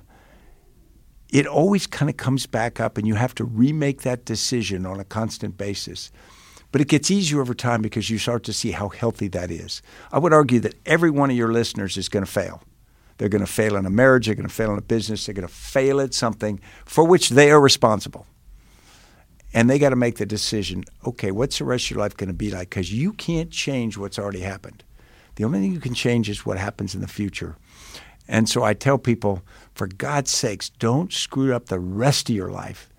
it 1.29 1.47
always 1.47 1.87
kind 1.87 2.09
of 2.09 2.17
comes 2.17 2.45
back 2.45 2.79
up, 2.79 2.97
and 2.97 3.07
you 3.07 3.15
have 3.15 3.33
to 3.35 3.43
remake 3.43 4.03
that 4.03 4.25
decision 4.25 4.85
on 4.85 4.99
a 4.99 5.03
constant 5.03 5.57
basis. 5.57 6.11
But 6.71 6.81
it 6.81 6.87
gets 6.87 7.09
easier 7.09 7.41
over 7.41 7.53
time 7.53 7.81
because 7.81 8.09
you 8.09 8.17
start 8.17 8.43
to 8.43 8.53
see 8.53 8.71
how 8.71 8.89
healthy 8.89 9.27
that 9.29 9.49
is. 9.49 9.81
I 10.11 10.19
would 10.19 10.33
argue 10.33 10.59
that 10.59 10.75
every 10.85 11.09
one 11.09 11.31
of 11.31 11.37
your 11.37 11.51
listeners 11.51 11.97
is 11.97 12.09
going 12.09 12.25
to 12.25 12.31
fail. 12.31 12.61
They're 13.17 13.29
going 13.29 13.45
to 13.45 13.51
fail 13.51 13.77
in 13.77 13.85
a 13.85 13.89
marriage. 13.89 14.25
They're 14.25 14.35
going 14.35 14.47
to 14.47 14.53
fail 14.53 14.73
in 14.73 14.77
a 14.77 14.81
business. 14.81 15.25
They're 15.25 15.33
going 15.33 15.47
to 15.47 15.53
fail 15.53 16.01
at 16.01 16.13
something 16.13 16.59
for 16.85 17.05
which 17.05 17.29
they 17.29 17.49
are 17.49 17.61
responsible 17.61 18.27
and 19.55 19.69
they 19.69 19.79
got 19.79 19.91
to 19.91 19.95
make 19.95 20.17
the 20.17 20.25
decision 20.25 20.83
okay, 21.07 21.31
what's 21.31 21.57
the 21.57 21.65
rest 21.65 21.85
of 21.85 21.91
your 21.91 21.99
life 22.01 22.15
going 22.15 22.27
to 22.27 22.33
be 22.33 22.51
like? 22.51 22.69
Because 22.69 22.93
you 22.93 23.13
can't 23.13 23.49
change 23.49 23.97
what's 23.97 24.19
already 24.19 24.41
happened. 24.41 24.83
The 25.35 25.45
only 25.45 25.61
thing 25.61 25.71
you 25.71 25.79
can 25.79 25.93
change 25.93 26.29
is 26.29 26.45
what 26.45 26.57
happens 26.57 26.93
in 26.93 27.01
the 27.01 27.07
future. 27.07 27.55
And 28.27 28.49
so 28.49 28.63
I 28.63 28.73
tell 28.73 28.97
people, 28.97 29.43
for 29.73 29.87
God's 29.87 30.31
sakes, 30.31 30.69
don't 30.69 31.13
screw 31.13 31.53
up 31.53 31.67
the 31.67 31.79
rest 31.79 32.29
of 32.29 32.35
your 32.35 32.51
life 32.51 32.89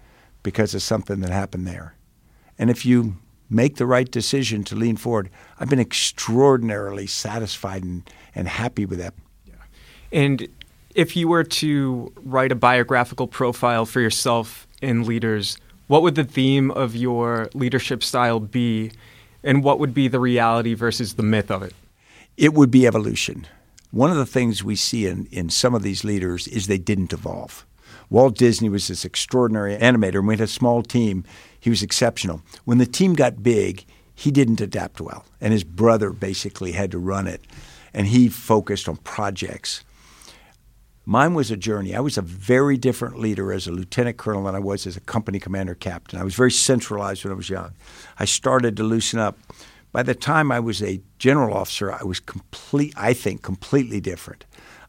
because 0.42 0.74
of 0.74 0.82
something 0.82 1.20
that 1.20 1.30
happened 1.30 1.66
there. 1.66 1.94
And 2.58 2.70
if 2.70 2.86
you 2.86 3.16
make 3.50 3.76
the 3.76 3.86
right 3.86 4.10
decision 4.10 4.64
to 4.64 4.76
lean 4.76 4.96
forward, 4.96 5.28
I've 5.60 5.68
been 5.68 5.80
extraordinarily 5.80 7.06
satisfied 7.06 7.84
and, 7.84 8.08
and 8.34 8.48
happy 8.48 8.86
with 8.86 8.98
that. 8.98 9.14
Yeah. 9.46 9.54
And 10.10 10.48
if 10.94 11.16
you 11.16 11.28
were 11.28 11.44
to 11.44 12.12
write 12.16 12.50
a 12.50 12.56
biographical 12.56 13.26
profile 13.26 13.84
for 13.84 14.00
yourself 14.00 14.66
in 14.80 15.04
leaders, 15.04 15.58
what 15.86 16.02
would 16.02 16.14
the 16.14 16.24
theme 16.24 16.70
of 16.70 16.96
your 16.96 17.48
leadership 17.54 18.02
style 18.02 18.40
be, 18.40 18.92
and 19.42 19.62
what 19.62 19.78
would 19.78 19.94
be 19.94 20.08
the 20.08 20.20
reality 20.20 20.74
versus 20.74 21.14
the 21.14 21.22
myth 21.22 21.50
of 21.50 21.62
it? 21.62 21.74
It 22.36 22.54
would 22.54 22.70
be 22.70 22.86
evolution. 22.86 23.46
One 23.90 24.10
of 24.10 24.16
the 24.16 24.26
things 24.26 24.64
we 24.64 24.76
see 24.76 25.06
in, 25.06 25.26
in 25.30 25.48
some 25.48 25.74
of 25.74 25.82
these 25.82 26.04
leaders 26.04 26.48
is 26.48 26.66
they 26.66 26.78
didn't 26.78 27.12
evolve. 27.12 27.64
Walt 28.10 28.36
Disney 28.36 28.68
was 28.68 28.88
this 28.88 29.04
extraordinary 29.04 29.76
animator, 29.76 30.18
and 30.18 30.28
we 30.28 30.34
had 30.34 30.40
a 30.40 30.46
small 30.46 30.82
team. 30.82 31.24
He 31.58 31.70
was 31.70 31.82
exceptional. 31.82 32.42
When 32.64 32.78
the 32.78 32.86
team 32.86 33.14
got 33.14 33.42
big, 33.42 33.84
he 34.14 34.30
didn't 34.30 34.60
adapt 34.60 35.00
well, 35.00 35.24
and 35.40 35.52
his 35.52 35.64
brother 35.64 36.10
basically 36.10 36.72
had 36.72 36.90
to 36.90 36.98
run 36.98 37.26
it, 37.26 37.42
and 37.94 38.06
he 38.06 38.28
focused 38.28 38.88
on 38.88 38.96
projects. 38.98 39.84
Mine 41.08 41.34
was 41.34 41.52
a 41.52 41.56
journey. 41.56 41.94
I 41.94 42.00
was 42.00 42.18
a 42.18 42.22
very 42.22 42.76
different 42.76 43.20
leader 43.20 43.52
as 43.52 43.68
a 43.68 43.72
lieutenant 43.72 44.16
colonel 44.16 44.42
than 44.42 44.56
I 44.56 44.58
was 44.58 44.88
as 44.88 44.96
a 44.96 45.00
company 45.00 45.38
commander 45.38 45.76
captain. 45.76 46.18
I 46.18 46.24
was 46.24 46.34
very 46.34 46.50
centralized 46.50 47.22
when 47.22 47.32
I 47.32 47.36
was 47.36 47.48
young. 47.48 47.74
I 48.18 48.24
started 48.24 48.76
to 48.76 48.82
loosen 48.82 49.20
up. 49.20 49.38
By 49.92 50.02
the 50.02 50.16
time 50.16 50.50
I 50.50 50.58
was 50.58 50.82
a 50.82 51.00
general 51.20 51.56
officer, 51.56 51.92
I 51.92 52.02
was 52.02 52.18
complete 52.18 52.92
I 52.96 53.12
think 53.12 53.42
completely 53.42 54.00
different. 54.00 54.44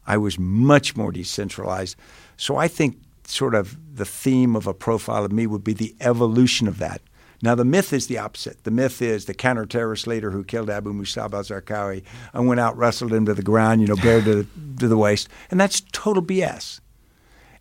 I 0.08 0.16
was 0.16 0.40
much 0.40 0.96
more 0.96 1.12
decentralized. 1.12 1.96
So 2.36 2.56
I 2.56 2.66
think 2.66 2.98
sort 3.24 3.54
of 3.54 3.78
the 3.94 4.04
theme 4.04 4.56
of 4.56 4.66
a 4.66 4.74
profile 4.74 5.24
of 5.24 5.30
me 5.30 5.46
would 5.46 5.62
be 5.62 5.72
the 5.72 5.94
evolution 6.00 6.66
of 6.66 6.78
that. 6.78 7.00
Now, 7.40 7.54
the 7.54 7.64
myth 7.64 7.92
is 7.92 8.08
the 8.08 8.18
opposite. 8.18 8.64
The 8.64 8.72
myth 8.72 9.00
is 9.00 9.26
the 9.26 9.34
counter-terrorist 9.34 10.06
leader 10.08 10.32
who 10.32 10.42
killed 10.42 10.68
Abu 10.68 10.92
Musab 10.92 11.34
al-Zarqawi 11.34 12.02
and 12.32 12.48
went 12.48 12.58
out, 12.58 12.76
wrestled 12.76 13.12
him 13.12 13.26
to 13.26 13.34
the 13.34 13.42
ground, 13.42 13.80
you 13.80 13.86
know, 13.86 13.96
bare 13.96 14.20
to, 14.22 14.46
to 14.78 14.88
the 14.88 14.96
waist. 14.96 15.28
And 15.50 15.60
that's 15.60 15.82
total 15.92 16.22
BS. 16.22 16.80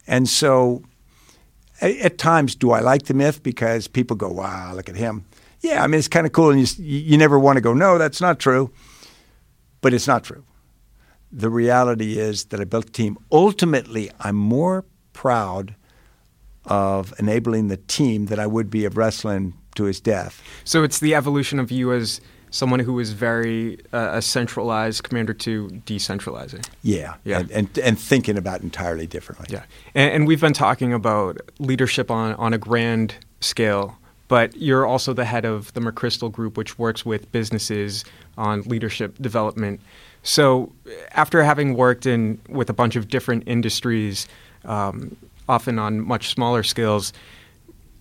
And 0.07 0.27
so 0.27 0.83
at 1.81 2.17
times, 2.17 2.55
do 2.55 2.71
I 2.71 2.79
like 2.79 3.03
the 3.03 3.13
myth? 3.13 3.43
Because 3.43 3.87
people 3.87 4.15
go, 4.15 4.29
wow, 4.29 4.73
look 4.73 4.89
at 4.89 4.95
him. 4.95 5.25
Yeah, 5.61 5.83
I 5.83 5.87
mean, 5.87 5.99
it's 5.99 6.07
kind 6.07 6.25
of 6.25 6.33
cool. 6.33 6.49
And 6.49 6.59
you, 6.59 6.83
you 6.83 7.17
never 7.17 7.37
want 7.37 7.57
to 7.57 7.61
go, 7.61 7.73
no, 7.73 7.97
that's 7.97 8.21
not 8.21 8.39
true. 8.39 8.71
But 9.81 9.93
it's 9.93 10.07
not 10.07 10.23
true. 10.23 10.43
The 11.31 11.49
reality 11.49 12.17
is 12.17 12.45
that 12.45 12.59
I 12.59 12.63
built 12.63 12.89
a 12.89 12.91
team. 12.91 13.17
Ultimately, 13.31 14.09
I'm 14.19 14.35
more 14.35 14.85
proud 15.13 15.75
of 16.65 17.13
enabling 17.19 17.67
the 17.67 17.77
team 17.77 18.25
that 18.27 18.39
I 18.39 18.47
would 18.47 18.69
be 18.69 18.85
of 18.85 18.97
wrestling 18.97 19.53
to 19.77 19.85
his 19.85 19.99
death. 19.99 20.41
So 20.63 20.83
it's 20.83 20.99
the 20.99 21.15
evolution 21.15 21.59
of 21.59 21.71
you 21.71 21.93
as 21.93 22.21
someone 22.49 22.79
who 22.79 22.93
was 22.93 23.13
very 23.13 23.77
uh, 23.93 24.11
a 24.13 24.21
centralized 24.21 25.03
commander 25.03 25.33
to 25.33 25.67
decentralizing. 25.85 26.65
Yeah, 26.81 27.15
yeah, 27.23 27.39
and, 27.39 27.51
and, 27.51 27.77
and 27.79 27.99
thinking 27.99 28.37
about 28.37 28.61
entirely 28.61 29.07
differently. 29.07 29.47
Yeah, 29.49 29.63
and, 29.95 30.13
and, 30.13 30.27
we've 30.27 30.41
been 30.41 30.53
talking 30.53 30.93
about 30.93 31.37
leadership 31.59 32.09
on 32.09 32.33
on 32.35 32.53
a 32.53 32.57
grand 32.57 33.15
scale, 33.41 33.97
but 34.27 34.55
you're 34.55 34.85
also 34.85 35.13
the 35.13 35.25
head 35.25 35.45
of 35.45 35.73
the 35.73 35.81
McChrystal 35.81 36.31
Group, 36.31 36.57
which 36.57 36.77
works 36.79 37.05
with 37.05 37.31
businesses 37.31 38.05
on 38.37 38.61
leadership 38.63 39.17
development. 39.19 39.81
So, 40.23 40.73
after 41.11 41.43
having 41.43 41.75
worked 41.75 42.05
in 42.05 42.39
with 42.49 42.69
a 42.69 42.73
bunch 42.73 42.95
of 42.95 43.07
different 43.07 43.43
industries, 43.47 44.27
um, 44.65 45.15
often 45.47 45.79
on 45.79 46.01
much 46.01 46.29
smaller 46.29 46.63
scales, 46.63 47.13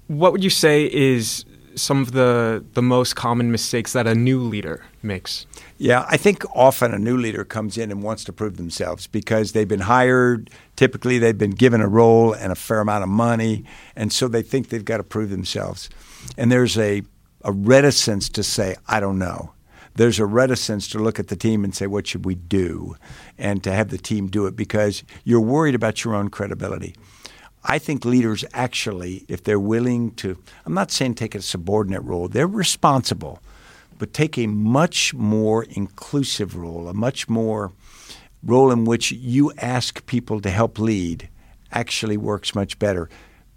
what 0.08 0.32
would 0.32 0.42
you 0.42 0.50
say 0.50 0.90
is 0.92 1.44
some 1.76 2.00
of 2.02 2.12
the 2.12 2.64
the 2.72 2.82
most 2.82 3.14
common 3.14 3.52
mistakes 3.52 3.92
that 3.92 4.06
a 4.06 4.14
new 4.14 4.40
leader 4.40 4.84
makes? 5.02 5.46
Yeah, 5.78 6.06
I 6.08 6.16
think 6.16 6.44
often 6.54 6.92
a 6.92 6.98
new 6.98 7.16
leader 7.16 7.44
comes 7.44 7.78
in 7.78 7.90
and 7.90 8.02
wants 8.02 8.24
to 8.24 8.32
prove 8.32 8.56
themselves 8.56 9.06
because 9.06 9.52
they've 9.52 9.68
been 9.68 9.80
hired. 9.80 10.50
Typically, 10.74 11.18
they've 11.18 11.36
been 11.36 11.50
given 11.50 11.80
a 11.80 11.88
role 11.88 12.32
and 12.32 12.50
a 12.50 12.54
fair 12.54 12.80
amount 12.80 13.04
of 13.04 13.10
money, 13.10 13.64
and 13.94 14.12
so 14.12 14.26
they 14.26 14.42
think 14.42 14.70
they've 14.70 14.84
got 14.84 14.96
to 14.96 15.04
prove 15.04 15.30
themselves. 15.30 15.88
And 16.36 16.50
there's 16.50 16.76
a 16.78 17.02
a 17.44 17.52
reticence 17.52 18.28
to 18.30 18.42
say, 18.42 18.76
"I 18.88 18.98
don't 18.98 19.18
know." 19.18 19.52
There's 19.94 20.18
a 20.18 20.26
reticence 20.26 20.88
to 20.88 20.98
look 20.98 21.18
at 21.18 21.28
the 21.28 21.36
team 21.36 21.64
and 21.64 21.74
say, 21.74 21.86
"What 21.86 22.06
should 22.06 22.24
we 22.24 22.34
do?" 22.34 22.96
and 23.38 23.62
to 23.64 23.72
have 23.72 23.88
the 23.88 23.98
team 23.98 24.26
do 24.28 24.46
it 24.46 24.56
because 24.56 25.04
you're 25.24 25.40
worried 25.40 25.74
about 25.74 26.04
your 26.04 26.14
own 26.14 26.28
credibility. 26.28 26.94
I 27.68 27.78
think 27.78 28.04
leaders 28.04 28.44
actually, 28.54 29.24
if 29.28 29.42
they're 29.42 29.60
willing 29.60 30.12
to, 30.12 30.38
I'm 30.64 30.74
not 30.74 30.92
saying 30.92 31.16
take 31.16 31.34
a 31.34 31.42
subordinate 31.42 32.02
role, 32.04 32.28
they're 32.28 32.46
responsible, 32.46 33.40
but 33.98 34.12
take 34.12 34.38
a 34.38 34.46
much 34.46 35.12
more 35.12 35.64
inclusive 35.64 36.56
role, 36.56 36.88
a 36.88 36.94
much 36.94 37.28
more 37.28 37.72
role 38.44 38.70
in 38.70 38.84
which 38.84 39.10
you 39.10 39.52
ask 39.58 40.06
people 40.06 40.40
to 40.42 40.50
help 40.50 40.78
lead 40.78 41.28
actually 41.72 42.16
works 42.16 42.54
much 42.54 42.78
better. 42.78 43.10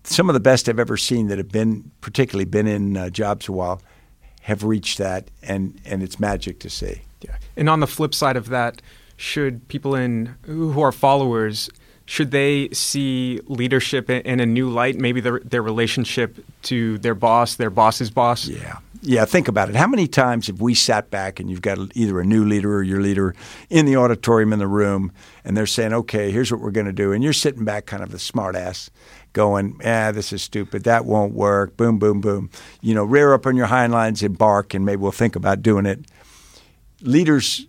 Some 0.04 0.28
of 0.28 0.34
the 0.34 0.40
best 0.40 0.68
I've 0.68 0.80
ever 0.80 0.98
seen 0.98 1.28
that 1.28 1.38
have 1.38 1.50
been, 1.50 1.92
particularly 2.02 2.46
been 2.46 2.66
in 2.66 2.98
uh, 2.98 3.10
jobs 3.12 3.48
a 3.48 3.52
while, 3.52 3.80
have 4.42 4.64
reached 4.64 4.98
that, 4.98 5.30
and, 5.44 5.80
and 5.86 6.02
it's 6.02 6.20
magic 6.20 6.60
to 6.62 6.70
see. 6.70 7.04
Yeah. 7.22 7.38
And 7.56 7.70
on 7.70 7.80
the 7.80 7.88
flip 7.88 8.16
side 8.16 8.38
of 8.38 8.50
that, 8.50 8.82
should 9.18 9.68
people 9.68 9.94
in 9.94 10.36
who 10.44 10.82
are 10.82 10.94
followers 10.94 11.70
should 12.10 12.32
they 12.32 12.70
see 12.70 13.40
leadership 13.46 14.10
in 14.10 14.40
a 14.40 14.46
new 14.46 14.68
light? 14.68 14.96
Maybe 14.96 15.22
their 15.22 15.42
their 15.42 15.62
relationship 15.62 16.44
to 16.64 16.98
their 16.98 17.14
boss, 17.14 17.56
their 17.56 17.70
boss's 17.70 18.10
boss. 18.10 18.48
Yeah, 18.48 18.80
yeah. 19.04 19.26
Think 19.26 19.48
about 19.48 19.70
it. 19.70 19.76
How 19.76 19.86
many 19.86 20.08
times 20.08 20.48
have 20.48 20.60
we 20.60 20.74
sat 20.74 21.12
back 21.12 21.40
and 21.40 21.52
you've 21.52 21.62
got 21.62 21.78
either 21.94 22.20
a 22.20 22.26
new 22.26 22.44
leader 22.46 22.78
or 22.78 22.82
your 22.82 23.00
leader 23.00 23.36
in 23.70 23.86
the 23.86 23.96
auditorium 23.96 24.52
in 24.54 24.58
the 24.58 24.68
room, 24.68 25.12
and 25.46 25.56
they're 25.56 25.68
saying, 25.68 25.94
"Okay, 25.94 26.32
here's 26.32 26.52
what 26.52 26.62
we're 26.62 26.72
going 26.72 26.88
to 26.88 26.92
do," 26.92 27.12
and 27.12 27.24
you're 27.24 27.32
sitting 27.32 27.64
back, 27.64 27.86
kind 27.86 28.02
of 28.02 28.12
a 28.12 28.18
smartass, 28.18 28.90
going, 29.34 29.80
"Ah, 29.86 30.12
this 30.12 30.34
is 30.34 30.42
stupid. 30.42 30.86
That 30.86 31.06
won't 31.06 31.36
work." 31.36 31.78
Boom, 31.78 32.00
boom, 32.00 32.22
boom. 32.22 32.50
You 32.82 32.96
know, 32.96 33.04
rear 33.04 33.36
up 33.36 33.46
on 33.46 33.56
your 33.56 33.68
hind 33.68 33.94
lines 33.94 34.24
and 34.24 34.36
bark, 34.36 34.74
and 34.74 34.84
maybe 34.84 35.00
we'll 35.00 35.12
think 35.12 35.36
about 35.36 35.62
doing 35.62 35.86
it. 35.86 36.00
Leaders 37.02 37.68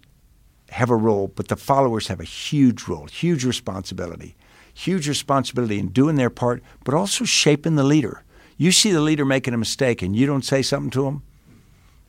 have 0.71 0.91
a 0.91 0.97
role, 0.97 1.29
but 1.29 1.49
the 1.49 1.57
followers 1.57 2.09
have 2.09 2.21
a 2.21 2.25
huge 2.25 2.87
role, 2.89 3.07
huge 3.07 3.45
responsibility, 3.45 4.37
huge 4.73 5.09
responsibility 5.09 5.79
in 5.79 5.89
doing 5.89 6.17
their 6.17 6.31
part, 6.31 6.63
but 6.85 6.95
also 6.95 7.25
shaping 7.25 7.77
the 7.77 7.85
leader. 7.85 8.23
You 8.57 8.73
see 8.73 8.93
the 8.93 9.01
leader 9.01 9.25
making 9.25 9.55
a 9.55 9.59
mistake 9.59 10.03
and 10.03 10.15
you 10.15 10.27
don't 10.27 10.45
say 10.45 10.63
something 10.63 10.91
to 10.91 11.05
them, 11.05 11.23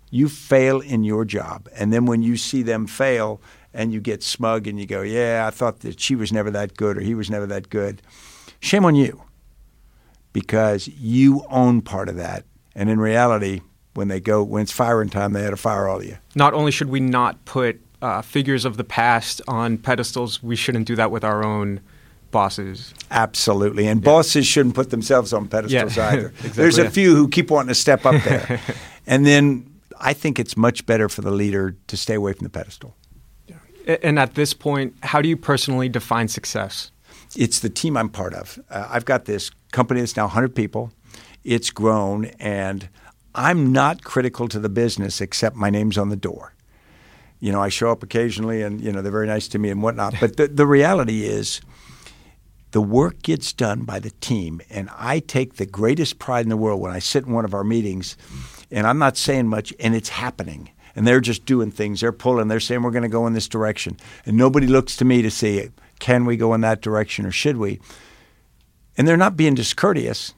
you 0.10 0.28
fail 0.28 0.82
in 0.82 1.04
your 1.04 1.26
job. 1.26 1.69
And 1.76 1.91
then 1.91 2.06
when 2.06 2.21
you 2.21 2.38
see 2.38 2.62
them 2.62 2.86
fail 2.86 3.41
and 3.74 3.93
you 3.93 4.02
get 4.02 4.21
smug 4.21 4.67
and 4.67 4.80
you 4.80 4.86
go, 4.86 5.02
Yeah, 5.02 5.45
I 5.47 5.52
thought 5.52 5.80
that 5.80 6.00
she 6.00 6.15
was 6.15 6.32
never 6.32 6.52
that 6.52 6.76
good 6.76 6.97
or 6.97 7.02
he 7.02 7.15
was 7.15 7.30
never 7.30 7.47
that 7.47 7.69
good, 7.69 8.02
shame 8.60 8.86
on 8.86 8.95
you 8.95 9.24
because 10.34 10.88
you 10.88 11.45
own 11.50 11.82
part 11.82 12.10
of 12.10 12.17
that. 12.17 12.45
And 12.76 12.89
in 12.89 13.00
reality, 13.00 13.62
when 13.93 14.08
they 14.08 14.19
go, 14.19 14.43
when 14.43 14.63
it's 14.63 14.71
firing 14.71 15.10
time, 15.10 15.34
they 15.34 15.43
had 15.43 15.50
to 15.50 15.58
fire 15.58 15.88
all 15.88 15.97
of 15.97 16.06
you. 16.06 16.17
Not 16.36 16.54
only 16.54 16.71
should 16.71 16.89
we 16.89 17.00
not 17.00 17.43
put 17.45 17.82
uh, 18.02 18.22
figures 18.22 18.66
of 18.66 18.78
the 18.78 18.84
past 18.84 19.42
on 19.48 19.78
pedestals, 19.78 20.42
we 20.42 20.56
shouldn't 20.56 20.88
do 20.88 20.96
that 20.96 21.12
with 21.12 21.24
our 21.24 21.44
own 21.44 21.82
bosses. 22.32 22.94
Absolutely. 23.12 23.88
And 23.88 24.02
yeah. 24.02 24.06
bosses 24.06 24.48
shouldn't 24.48 24.76
put 24.76 24.90
themselves 24.90 25.34
on 25.34 25.48
pedestals 25.48 25.98
yeah. 25.98 26.08
either. 26.12 26.28
exactly, 26.28 26.50
There's 26.50 26.78
a 26.78 26.84
yeah. 26.84 26.90
few 26.90 27.16
who 27.16 27.28
keep 27.28 27.52
wanting 27.52 27.70
to 27.70 27.76
step 27.76 28.06
up 28.06 28.22
there. 28.24 28.60
and 29.08 29.26
then 29.26 29.70
I 30.00 30.14
think 30.14 30.40
it's 30.40 30.58
much 30.58 30.86
better 30.86 31.10
for 31.10 31.22
the 31.22 31.32
leader 31.32 31.76
to 31.88 31.98
stay 31.98 32.16
away 32.16 32.34
from 32.34 32.46
the 32.46 32.50
pedestal. 32.50 32.96
And 34.04 34.20
at 34.20 34.36
this 34.36 34.54
point, 34.54 34.94
how 35.02 35.22
do 35.22 35.30
you 35.30 35.36
personally 35.36 35.90
define 35.90 36.28
success? 36.28 36.92
It's 37.36 37.60
the 37.60 37.70
team 37.70 37.98
I'm 37.98 38.10
part 38.10 38.34
of. 38.34 38.60
Uh, 38.70 38.88
I've 38.90 39.06
got 39.06 39.26
this 39.26 39.50
company 39.72 40.02
that's 40.02 40.16
now 40.16 40.26
100 40.26 40.56
people. 40.56 40.92
It's 41.44 41.72
grown, 41.72 42.26
and 42.40 42.88
I'm 43.34 43.72
not 43.72 44.04
critical 44.04 44.48
to 44.50 44.60
the 44.60 44.70
business 44.70 45.20
except 45.20 45.56
my 45.56 45.72
name's 45.72 45.98
on 45.98 46.10
the 46.10 46.16
door 46.16 46.54
you 47.42 47.52
know, 47.52 47.62
I 47.62 47.70
show 47.70 47.92
up 47.92 48.04
occasionally 48.04 48.62
and, 48.62 48.80
you 48.80 48.92
know, 48.92 49.02
they're 49.02 49.12
very 49.12 49.28
nice 49.28 49.48
to 49.50 49.60
me 49.60 49.70
and 49.72 49.82
whatnot. 49.82 50.14
But 50.20 50.38
the, 50.38 50.48
the 50.48 50.68
reality 50.68 51.24
is 51.26 51.60
the 52.70 52.82
work 52.82 53.24
gets 53.24 53.52
done 53.52 53.82
by 53.82 54.00
the 54.00 54.12
team. 54.22 54.62
And 54.70 54.90
I 54.96 55.20
take 55.20 55.56
the 55.56 55.66
greatest 55.66 56.20
pride 56.20 56.46
in 56.46 56.50
the 56.50 56.56
world 56.56 56.80
when 56.80 56.92
I 56.92 57.00
sit 57.00 57.26
in 57.26 57.34
one 57.34 57.44
of 57.44 57.56
our 57.56 57.64
meetings 57.64 58.16
and 58.70 58.86
I'm 58.86 59.00
not 59.00 59.18
saying 59.18 59.48
much 59.48 59.74
and 59.80 59.96
it's 59.96 60.10
happening. 60.10 60.70
And 60.96 61.08
they're 61.08 61.20
just 61.20 61.46
doing 61.46 61.72
things. 61.72 62.02
They're 62.02 62.12
pulling. 62.12 62.48
They're 62.48 62.60
saying 62.60 62.84
we're 62.84 62.92
going 62.92 63.02
to 63.04 63.10
go 63.10 63.26
in 63.26 63.34
this 63.34 63.48
direction. 63.48 63.98
And 64.26 64.38
nobody 64.38 64.68
looks 64.68 64.96
to 64.98 65.06
me 65.06 65.24
to 65.24 65.32
say, 65.32 65.72
can 66.00 66.26
we 66.26 66.38
go 66.38 66.54
in 66.54 66.62
that 66.62 66.82
direction 66.82 67.26
or 67.26 67.32
should 67.32 67.58
we? 67.58 67.80
And 68.98 69.08
they're 69.08 69.18
not 69.18 69.36
being 69.36 69.56
discourteous. 69.56 70.36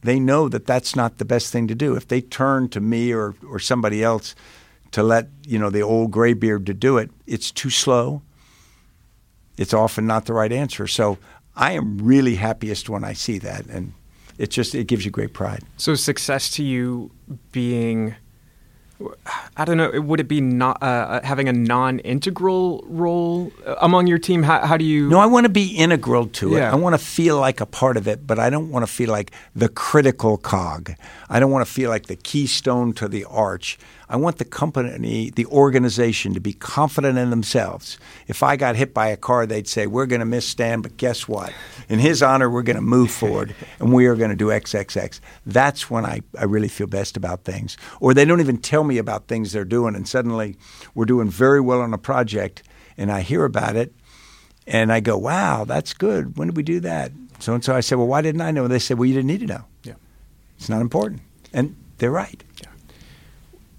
They 0.00 0.18
know 0.18 0.48
that 0.48 0.66
that's 0.66 0.96
not 0.96 1.18
the 1.18 1.24
best 1.24 1.52
thing 1.52 1.68
to 1.68 1.74
do. 1.76 1.94
If 1.94 2.08
they 2.08 2.20
turn 2.20 2.68
to 2.70 2.80
me 2.80 3.12
or, 3.12 3.36
or 3.48 3.60
somebody 3.60 4.02
else– 4.02 4.34
to 4.92 5.02
let 5.02 5.28
you 5.46 5.58
know 5.58 5.70
the 5.70 5.82
old 5.82 6.10
graybeard 6.10 6.66
to 6.66 6.74
do 6.74 6.98
it, 6.98 7.10
it's 7.26 7.50
too 7.50 7.70
slow. 7.70 8.22
It's 9.56 9.74
often 9.74 10.06
not 10.06 10.26
the 10.26 10.32
right 10.32 10.52
answer. 10.52 10.86
So 10.86 11.18
I 11.56 11.72
am 11.72 11.98
really 11.98 12.36
happiest 12.36 12.88
when 12.88 13.04
I 13.04 13.12
see 13.12 13.38
that, 13.38 13.66
and 13.66 13.92
it 14.38 14.50
just 14.50 14.74
it 14.74 14.86
gives 14.86 15.04
you 15.04 15.10
great 15.10 15.32
pride. 15.32 15.62
So 15.76 15.94
success 15.94 16.50
to 16.52 16.62
you 16.62 17.10
being 17.52 18.14
I 19.56 19.64
don't 19.64 19.76
know. 19.76 20.00
Would 20.00 20.20
it 20.20 20.28
be 20.28 20.40
not 20.40 20.82
uh, 20.82 20.86
uh, 20.86 21.22
having 21.22 21.48
a 21.48 21.52
non-integral 21.52 22.84
role 22.86 23.52
among 23.80 24.06
your 24.06 24.18
team? 24.18 24.42
How, 24.42 24.66
how 24.66 24.76
do 24.76 24.84
you? 24.84 25.08
No, 25.08 25.18
I 25.18 25.26
want 25.26 25.44
to 25.44 25.50
be 25.50 25.76
integral 25.76 26.26
to 26.26 26.54
it. 26.54 26.60
Yeah. 26.60 26.72
I 26.72 26.76
want 26.76 26.94
to 26.94 27.04
feel 27.04 27.38
like 27.38 27.60
a 27.60 27.66
part 27.66 27.96
of 27.96 28.06
it, 28.06 28.26
but 28.26 28.38
I 28.38 28.50
don't 28.50 28.70
want 28.70 28.86
to 28.86 28.92
feel 28.92 29.10
like 29.10 29.32
the 29.54 29.68
critical 29.68 30.38
cog. 30.38 30.92
I 31.28 31.40
don't 31.40 31.50
want 31.50 31.66
to 31.66 31.72
feel 31.72 31.90
like 31.90 32.06
the 32.06 32.16
keystone 32.16 32.92
to 32.94 33.08
the 33.08 33.24
arch. 33.24 33.78
I 34.12 34.16
want 34.16 34.36
the 34.36 34.44
company, 34.44 35.30
the 35.30 35.46
organization 35.46 36.34
to 36.34 36.40
be 36.40 36.52
confident 36.52 37.16
in 37.16 37.30
themselves. 37.30 37.96
If 38.26 38.42
I 38.42 38.56
got 38.56 38.76
hit 38.76 38.92
by 38.92 39.08
a 39.08 39.16
car, 39.16 39.46
they'd 39.46 39.66
say, 39.66 39.86
We're 39.86 40.04
going 40.04 40.20
to 40.20 40.26
miss 40.26 40.46
Stan, 40.46 40.82
but 40.82 40.98
guess 40.98 41.26
what? 41.26 41.50
In 41.88 41.98
his 41.98 42.22
honor, 42.22 42.50
we're 42.50 42.62
going 42.62 42.76
to 42.76 42.82
move 42.82 43.10
forward 43.10 43.54
and 43.78 43.90
we 43.90 44.04
are 44.04 44.14
going 44.14 44.28
to 44.28 44.36
do 44.36 44.48
XXX. 44.48 45.18
That's 45.46 45.88
when 45.88 46.04
I, 46.04 46.20
I 46.38 46.44
really 46.44 46.68
feel 46.68 46.86
best 46.86 47.16
about 47.16 47.44
things. 47.44 47.78
Or 48.00 48.12
they 48.12 48.26
don't 48.26 48.40
even 48.40 48.58
tell 48.58 48.84
me 48.84 48.98
about 48.98 49.28
things 49.28 49.52
they're 49.52 49.64
doing, 49.64 49.94
and 49.94 50.06
suddenly 50.06 50.56
we're 50.94 51.06
doing 51.06 51.30
very 51.30 51.62
well 51.62 51.80
on 51.80 51.94
a 51.94 51.98
project, 51.98 52.62
and 52.98 53.10
I 53.10 53.22
hear 53.22 53.46
about 53.46 53.76
it, 53.76 53.94
and 54.66 54.92
I 54.92 55.00
go, 55.00 55.16
Wow, 55.16 55.64
that's 55.64 55.94
good. 55.94 56.36
When 56.36 56.48
did 56.48 56.56
we 56.58 56.62
do 56.62 56.80
that? 56.80 57.12
So 57.38 57.54
and 57.54 57.64
so 57.64 57.74
I 57.74 57.80
said, 57.80 57.96
Well, 57.96 58.08
why 58.08 58.20
didn't 58.20 58.42
I 58.42 58.50
know? 58.50 58.64
And 58.64 58.72
they 58.72 58.78
said, 58.78 58.98
Well, 58.98 59.06
you 59.06 59.14
didn't 59.14 59.28
need 59.28 59.40
to 59.40 59.46
know. 59.46 59.64
Yeah. 59.84 59.94
It's 60.58 60.68
not 60.68 60.82
important. 60.82 61.22
And 61.54 61.76
they're 61.96 62.10
right. 62.10 62.44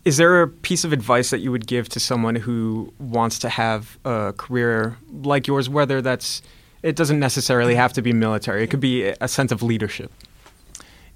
Is 0.06 0.18
there 0.18 0.42
a 0.42 0.48
piece 0.48 0.84
of 0.84 0.92
advice 0.92 1.30
that 1.30 1.40
you 1.40 1.52
would 1.52 1.66
give 1.66 1.88
to 1.90 2.00
someone 2.00 2.36
who 2.36 2.94
wants 3.00 3.40
to 3.40 3.50
have 3.50 3.98
a 4.04 4.34
career 4.36 4.98
like 5.10 5.48
yours, 5.48 5.70
whether 5.70 6.02
that's 6.02 6.42
it 6.84 6.98
doesn't 6.98 7.20
necessarily 7.20 7.76
have 7.76 7.94
to 7.94 8.02
be 8.02 8.12
military. 8.12 8.64
It 8.64 8.70
could 8.70 8.82
be 8.82 9.04
a 9.06 9.28
sense 9.28 9.54
of 9.54 9.64
leadership. 9.64 10.12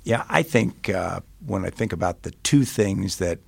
Yeah, 0.04 0.23
I 0.30 0.41
think 0.41 0.89
uh, 0.89 1.19
when 1.45 1.65
I 1.65 1.69
think 1.69 1.91
about 1.91 2.23
the 2.23 2.32
two 2.43 2.63
things 2.63 3.17
that 3.17 3.39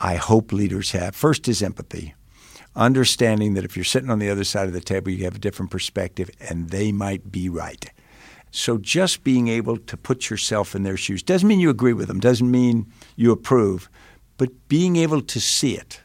I 0.00 0.16
hope 0.16 0.52
leaders 0.52 0.92
have, 0.92 1.14
first 1.14 1.46
is 1.46 1.62
empathy, 1.62 2.14
understanding 2.74 3.52
that 3.54 3.64
if 3.64 3.76
you're 3.76 3.84
sitting 3.84 4.08
on 4.08 4.18
the 4.18 4.30
other 4.30 4.44
side 4.44 4.66
of 4.66 4.72
the 4.72 4.80
table, 4.80 5.10
you 5.10 5.24
have 5.24 5.36
a 5.36 5.38
different 5.38 5.70
perspective, 5.70 6.30
and 6.40 6.70
they 6.70 6.90
might 6.90 7.30
be 7.30 7.50
right. 7.50 7.90
So 8.50 8.78
just 8.78 9.24
being 9.24 9.48
able 9.48 9.76
to 9.76 9.96
put 9.98 10.30
yourself 10.30 10.74
in 10.74 10.84
their 10.84 10.96
shoes 10.96 11.22
doesn't 11.22 11.46
mean 11.46 11.60
you 11.60 11.68
agree 11.68 11.92
with 11.92 12.08
them, 12.08 12.18
doesn't 12.18 12.50
mean 12.50 12.90
you 13.16 13.30
approve, 13.30 13.90
but 14.38 14.68
being 14.68 14.96
able 14.96 15.20
to 15.20 15.40
see 15.40 15.74
it 15.74 16.00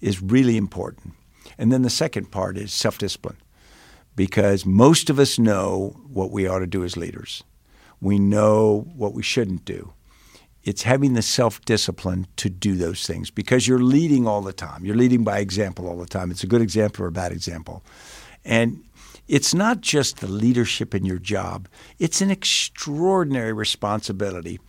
is 0.00 0.22
really 0.22 0.56
important. 0.56 1.14
And 1.58 1.72
then 1.72 1.82
the 1.82 1.90
second 1.90 2.30
part 2.30 2.56
is 2.56 2.72
self 2.72 2.98
discipline, 2.98 3.38
because 4.14 4.64
most 4.64 5.10
of 5.10 5.18
us 5.18 5.38
know 5.38 5.96
what 6.08 6.30
we 6.30 6.46
ought 6.46 6.60
to 6.60 6.66
do 6.66 6.84
as 6.84 6.96
leaders. 6.96 7.42
We 8.00 8.18
know 8.18 8.86
what 8.94 9.14
we 9.14 9.22
shouldn't 9.22 9.64
do. 9.64 9.92
It's 10.62 10.82
having 10.82 11.14
the 11.14 11.22
self 11.22 11.60
discipline 11.64 12.26
to 12.36 12.48
do 12.48 12.74
those 12.74 13.06
things 13.06 13.30
because 13.30 13.66
you're 13.66 13.82
leading 13.82 14.26
all 14.26 14.42
the 14.42 14.52
time. 14.52 14.84
You're 14.84 14.96
leading 14.96 15.24
by 15.24 15.38
example 15.38 15.88
all 15.88 15.98
the 15.98 16.06
time. 16.06 16.30
It's 16.30 16.44
a 16.44 16.48
good 16.48 16.62
example 16.62 17.04
or 17.04 17.08
a 17.08 17.12
bad 17.12 17.32
example. 17.32 17.82
And 18.44 18.84
it's 19.26 19.54
not 19.54 19.80
just 19.80 20.20
the 20.20 20.26
leadership 20.26 20.94
in 20.94 21.06
your 21.06 21.18
job, 21.18 21.68
it's 21.98 22.20
an 22.20 22.30
extraordinary 22.30 23.52
responsibility. 23.52 24.60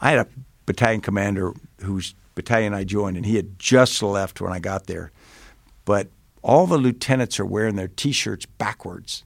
I 0.00 0.10
had 0.10 0.20
a 0.20 0.28
battalion 0.64 1.00
commander 1.00 1.52
whose 1.82 2.14
battalion 2.38 2.72
I 2.72 2.84
joined, 2.84 3.16
and 3.16 3.26
he 3.26 3.34
had 3.34 3.58
just 3.58 4.00
left 4.00 4.40
when 4.40 4.52
I 4.52 4.60
got 4.60 4.86
there. 4.86 5.10
But 5.84 6.08
all 6.40 6.66
the 6.68 6.78
lieutenants 6.78 7.40
are 7.40 7.44
wearing 7.44 7.74
their 7.74 7.88
T-shirts 7.88 8.46
backwards, 8.46 9.24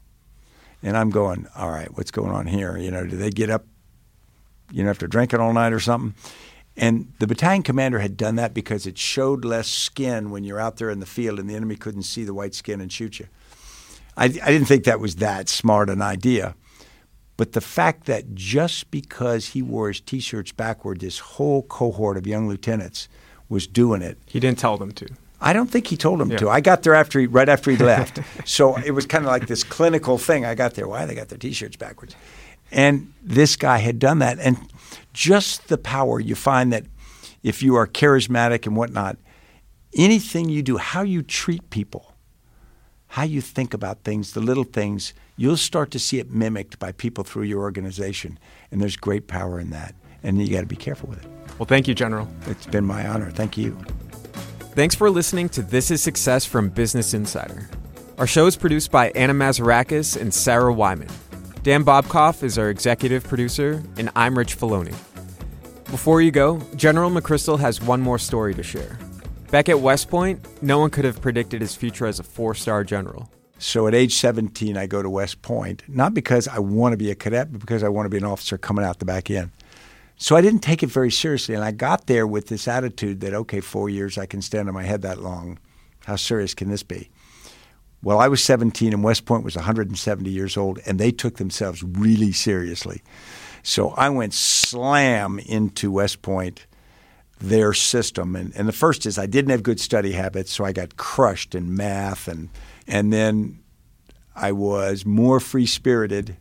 and 0.82 0.96
I'm 0.96 1.10
going, 1.10 1.46
all 1.54 1.70
right, 1.70 1.94
what's 1.96 2.10
going 2.10 2.32
on 2.32 2.46
here? 2.46 2.78
You 2.78 2.90
know, 2.90 3.06
do 3.06 3.16
they 3.16 3.30
get 3.30 3.50
up, 3.50 3.66
you 4.70 4.82
know, 4.82 4.90
after 4.90 5.06
drinking 5.06 5.40
all 5.40 5.52
night 5.52 5.74
or 5.74 5.80
something? 5.80 6.14
And 6.74 7.12
the 7.18 7.26
battalion 7.26 7.62
commander 7.62 7.98
had 7.98 8.16
done 8.16 8.36
that 8.36 8.54
because 8.54 8.86
it 8.86 8.96
showed 8.96 9.44
less 9.44 9.68
skin 9.68 10.30
when 10.30 10.42
you're 10.42 10.58
out 10.58 10.78
there 10.78 10.88
in 10.88 11.00
the 11.00 11.06
field 11.06 11.38
and 11.38 11.50
the 11.50 11.54
enemy 11.54 11.76
couldn't 11.76 12.04
see 12.04 12.24
the 12.24 12.32
white 12.32 12.54
skin 12.54 12.80
and 12.80 12.90
shoot 12.90 13.18
you. 13.18 13.28
I, 14.16 14.24
I 14.24 14.28
didn't 14.28 14.64
think 14.64 14.84
that 14.84 14.98
was 14.98 15.16
that 15.16 15.50
smart 15.50 15.90
an 15.90 16.00
idea. 16.00 16.54
But 17.42 17.54
the 17.54 17.60
fact 17.60 18.04
that 18.04 18.36
just 18.36 18.92
because 18.92 19.48
he 19.48 19.62
wore 19.62 19.88
his 19.88 19.98
T-shirts 19.98 20.52
backward, 20.52 21.00
this 21.00 21.18
whole 21.18 21.62
cohort 21.62 22.16
of 22.16 22.24
young 22.24 22.46
lieutenants 22.48 23.08
was 23.48 23.66
doing 23.66 24.00
it. 24.00 24.16
He 24.26 24.38
didn't 24.38 24.60
tell 24.60 24.78
them 24.78 24.92
to. 24.92 25.08
I 25.40 25.52
don't 25.52 25.68
think 25.68 25.88
he 25.88 25.96
told 25.96 26.20
them 26.20 26.30
yeah. 26.30 26.36
to. 26.36 26.48
I 26.48 26.60
got 26.60 26.84
there 26.84 26.94
after 26.94 27.18
he, 27.18 27.26
right 27.26 27.48
after 27.48 27.72
he 27.72 27.76
left, 27.76 28.20
so 28.48 28.76
it 28.76 28.92
was 28.92 29.06
kind 29.06 29.24
of 29.24 29.32
like 29.32 29.48
this 29.48 29.64
clinical 29.64 30.18
thing. 30.18 30.44
I 30.44 30.54
got 30.54 30.74
there. 30.74 30.86
Why 30.86 31.04
they 31.04 31.16
got 31.16 31.30
their 31.30 31.38
T-shirts 31.38 31.74
backwards? 31.74 32.14
And 32.70 33.12
this 33.20 33.56
guy 33.56 33.78
had 33.78 33.98
done 33.98 34.20
that. 34.20 34.38
And 34.38 34.56
just 35.12 35.66
the 35.66 35.78
power, 35.78 36.20
you 36.20 36.36
find 36.36 36.72
that 36.72 36.84
if 37.42 37.60
you 37.60 37.74
are 37.74 37.88
charismatic 37.88 38.68
and 38.68 38.76
whatnot, 38.76 39.16
anything 39.96 40.48
you 40.48 40.62
do, 40.62 40.76
how 40.76 41.02
you 41.02 41.22
treat 41.22 41.70
people, 41.70 42.11
how 43.12 43.24
you 43.24 43.42
think 43.42 43.74
about 43.74 44.04
things, 44.04 44.32
the 44.32 44.40
little 44.40 44.64
things, 44.64 45.12
you'll 45.36 45.54
start 45.54 45.90
to 45.90 45.98
see 45.98 46.18
it 46.18 46.30
mimicked 46.30 46.78
by 46.78 46.90
people 46.92 47.22
through 47.22 47.42
your 47.42 47.60
organization. 47.60 48.38
And 48.70 48.80
there's 48.80 48.96
great 48.96 49.26
power 49.26 49.60
in 49.60 49.68
that. 49.68 49.94
And 50.22 50.40
you 50.40 50.50
got 50.50 50.62
to 50.62 50.66
be 50.66 50.76
careful 50.76 51.10
with 51.10 51.22
it. 51.22 51.30
Well, 51.58 51.66
thank 51.66 51.86
you, 51.86 51.94
General. 51.94 52.26
It's 52.46 52.64
been 52.64 52.86
my 52.86 53.06
honor. 53.06 53.30
Thank 53.30 53.58
you. 53.58 53.76
Thanks 54.74 54.94
for 54.94 55.10
listening 55.10 55.50
to 55.50 55.62
This 55.62 55.90
is 55.90 56.02
Success 56.02 56.46
from 56.46 56.70
Business 56.70 57.12
Insider. 57.12 57.68
Our 58.16 58.26
show 58.26 58.46
is 58.46 58.56
produced 58.56 58.90
by 58.90 59.10
Anna 59.10 59.34
Mazarakis 59.34 60.18
and 60.18 60.32
Sarah 60.32 60.72
Wyman. 60.72 61.10
Dan 61.62 61.84
Bobkoff 61.84 62.42
is 62.42 62.56
our 62.56 62.70
executive 62.70 63.24
producer, 63.24 63.82
and 63.98 64.08
I'm 64.16 64.38
Rich 64.38 64.56
Feloni. 64.56 64.94
Before 65.90 66.22
you 66.22 66.30
go, 66.30 66.62
General 66.76 67.10
McChrystal 67.10 67.60
has 67.60 67.82
one 67.82 68.00
more 68.00 68.18
story 68.18 68.54
to 68.54 68.62
share. 68.62 68.98
Back 69.52 69.68
at 69.68 69.80
West 69.80 70.08
Point, 70.08 70.62
no 70.62 70.78
one 70.78 70.88
could 70.88 71.04
have 71.04 71.20
predicted 71.20 71.60
his 71.60 71.76
future 71.76 72.06
as 72.06 72.18
a 72.18 72.22
four 72.22 72.54
star 72.54 72.84
general. 72.84 73.30
So 73.58 73.86
at 73.86 73.94
age 73.94 74.14
17, 74.14 74.78
I 74.78 74.86
go 74.86 75.02
to 75.02 75.10
West 75.10 75.42
Point, 75.42 75.82
not 75.86 76.14
because 76.14 76.48
I 76.48 76.58
want 76.58 76.94
to 76.94 76.96
be 76.96 77.10
a 77.10 77.14
cadet, 77.14 77.52
but 77.52 77.60
because 77.60 77.82
I 77.82 77.90
want 77.90 78.06
to 78.06 78.08
be 78.08 78.16
an 78.16 78.24
officer 78.24 78.56
coming 78.56 78.82
out 78.82 78.98
the 78.98 79.04
back 79.04 79.30
end. 79.30 79.50
So 80.16 80.36
I 80.36 80.40
didn't 80.40 80.60
take 80.60 80.82
it 80.82 80.88
very 80.88 81.10
seriously. 81.10 81.54
And 81.54 81.62
I 81.62 81.70
got 81.70 82.06
there 82.06 82.26
with 82.26 82.46
this 82.46 82.66
attitude 82.66 83.20
that, 83.20 83.34
okay, 83.34 83.60
four 83.60 83.90
years, 83.90 84.16
I 84.16 84.24
can 84.24 84.40
stand 84.40 84.68
on 84.68 84.74
my 84.74 84.84
head 84.84 85.02
that 85.02 85.20
long. 85.20 85.58
How 86.06 86.16
serious 86.16 86.54
can 86.54 86.70
this 86.70 86.82
be? 86.82 87.10
Well, 88.02 88.20
I 88.20 88.28
was 88.28 88.42
17 88.42 88.94
and 88.94 89.04
West 89.04 89.26
Point 89.26 89.44
was 89.44 89.56
170 89.56 90.30
years 90.30 90.56
old, 90.56 90.80
and 90.86 90.98
they 90.98 91.12
took 91.12 91.36
themselves 91.36 91.82
really 91.82 92.32
seriously. 92.32 93.02
So 93.62 93.90
I 93.90 94.08
went 94.08 94.32
slam 94.32 95.38
into 95.40 95.92
West 95.92 96.22
Point, 96.22 96.64
their 97.42 97.72
system. 97.72 98.36
And, 98.36 98.54
and 98.56 98.68
the 98.68 98.72
first 98.72 99.04
is 99.04 99.18
I 99.18 99.26
didn't 99.26 99.50
have 99.50 99.62
good 99.62 99.80
study 99.80 100.12
habits, 100.12 100.52
so 100.52 100.64
I 100.64 100.72
got 100.72 100.96
crushed 100.96 101.54
in 101.54 101.76
math. 101.76 102.28
And, 102.28 102.48
and 102.86 103.12
then 103.12 103.60
I 104.34 104.52
was 104.52 105.04
more 105.04 105.40
free 105.40 105.66
spirited 105.66 106.36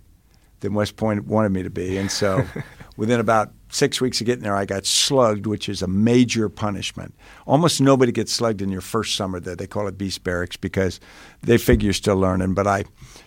than 0.59 0.73
West 0.75 0.95
Point 0.95 1.25
wanted 1.25 1.51
me 1.51 1.63
to 1.63 1.69
be. 1.69 1.97
And 1.97 2.11
so 2.11 2.45
within 2.97 3.19
about 3.19 3.51
six 3.69 3.99
weeks 3.99 4.21
of 4.21 4.27
getting 4.27 4.43
there, 4.43 4.55
I 4.55 4.65
got 4.65 4.85
slugged, 4.85 5.47
which 5.47 5.67
is 5.67 5.81
a 5.81 5.87
major 5.87 6.49
punishment. 6.49 7.15
Almost 7.47 7.81
nobody 7.81 8.11
gets 8.11 8.31
slugged 8.31 8.61
in 8.61 8.69
your 8.69 8.81
first 8.81 9.15
summer 9.15 9.39
there. 9.39 9.55
They 9.55 9.67
call 9.67 9.87
it 9.87 9.97
beast 9.97 10.23
barracks 10.23 10.55
because 10.55 10.99
they 11.41 11.57
figure 11.57 11.85
you're 11.85 11.93
still 11.93 12.17
learning. 12.17 12.53
But 12.53 12.67
I 12.67 12.85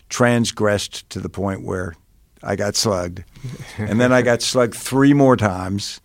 transgressed 0.08 1.10
to 1.10 1.18
the 1.18 1.28
point 1.28 1.64
where 1.64 1.94
I 2.42 2.54
got 2.54 2.76
slugged. 2.76 3.24
and 3.78 4.00
then 4.00 4.12
I 4.12 4.22
got 4.22 4.42
slugged 4.42 4.74
three 4.74 5.12
more 5.12 5.36
times, 5.36 6.00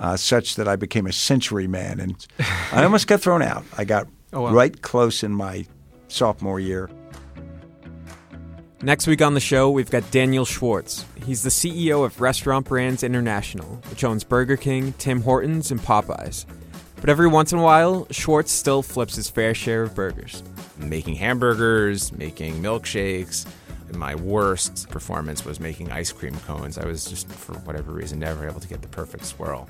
uh, 0.00 0.16
such 0.16 0.56
that 0.56 0.66
I 0.66 0.76
became 0.76 1.06
a 1.06 1.12
century 1.12 1.68
man. 1.68 2.00
And 2.00 2.26
I 2.72 2.82
almost 2.82 3.06
got 3.06 3.20
thrown 3.20 3.42
out. 3.42 3.64
I 3.76 3.84
got 3.84 4.08
oh, 4.32 4.42
wow. 4.42 4.52
right 4.52 4.82
close 4.82 5.22
in 5.22 5.32
my 5.32 5.66
sophomore 6.08 6.58
year. 6.58 6.90
Next 8.82 9.06
week 9.06 9.20
on 9.20 9.34
the 9.34 9.40
show, 9.40 9.70
we've 9.70 9.90
got 9.90 10.10
Daniel 10.10 10.46
Schwartz. 10.46 11.04
He's 11.22 11.42
the 11.42 11.50
CEO 11.50 12.02
of 12.02 12.18
Restaurant 12.18 12.66
Brands 12.66 13.02
International, 13.02 13.66
which 13.90 14.04
owns 14.04 14.24
Burger 14.24 14.56
King, 14.56 14.94
Tim 14.94 15.20
Hortons, 15.20 15.70
and 15.70 15.78
Popeyes. 15.78 16.46
But 16.98 17.10
every 17.10 17.28
once 17.28 17.52
in 17.52 17.58
a 17.58 17.62
while, 17.62 18.06
Schwartz 18.10 18.50
still 18.50 18.80
flips 18.80 19.16
his 19.16 19.28
fair 19.28 19.52
share 19.52 19.82
of 19.82 19.94
burgers. 19.94 20.42
Making 20.78 21.16
hamburgers, 21.16 22.10
making 22.12 22.62
milkshakes. 22.62 23.46
My 23.94 24.14
worst 24.14 24.88
performance 24.88 25.44
was 25.44 25.60
making 25.60 25.92
ice 25.92 26.10
cream 26.10 26.34
cones. 26.46 26.78
I 26.78 26.86
was 26.86 27.04
just, 27.04 27.28
for 27.28 27.54
whatever 27.60 27.92
reason, 27.92 28.18
never 28.18 28.48
able 28.48 28.60
to 28.60 28.68
get 28.68 28.80
the 28.80 28.88
perfect 28.88 29.26
swirl. 29.26 29.68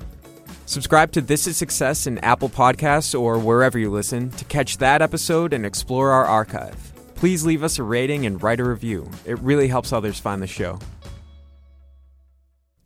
Subscribe 0.71 1.11
to 1.11 1.21
This 1.21 1.47
Is 1.47 1.57
Success 1.57 2.07
in 2.07 2.17
Apple 2.19 2.47
Podcasts 2.47 3.19
or 3.19 3.37
wherever 3.37 3.77
you 3.77 3.91
listen 3.91 4.29
to 4.31 4.45
catch 4.45 4.77
that 4.77 5.01
episode 5.01 5.51
and 5.51 5.65
explore 5.65 6.11
our 6.11 6.23
archive 6.25 6.91
please 7.21 7.45
leave 7.45 7.61
us 7.61 7.77
a 7.77 7.83
rating 7.83 8.25
and 8.25 8.41
write 8.41 8.59
a 8.59 8.63
review. 8.63 9.07
It 9.27 9.37
really 9.41 9.67
helps 9.67 9.93
others 9.93 10.19
find 10.19 10.41
the 10.41 10.47
show. 10.47 10.79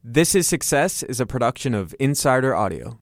This 0.03 0.35
is 0.35 0.45
Success 0.45 1.03
is 1.03 1.21
a 1.21 1.25
production 1.25 1.73
of 1.73 1.95
Insider 2.01 2.53
Audio. 2.53 2.99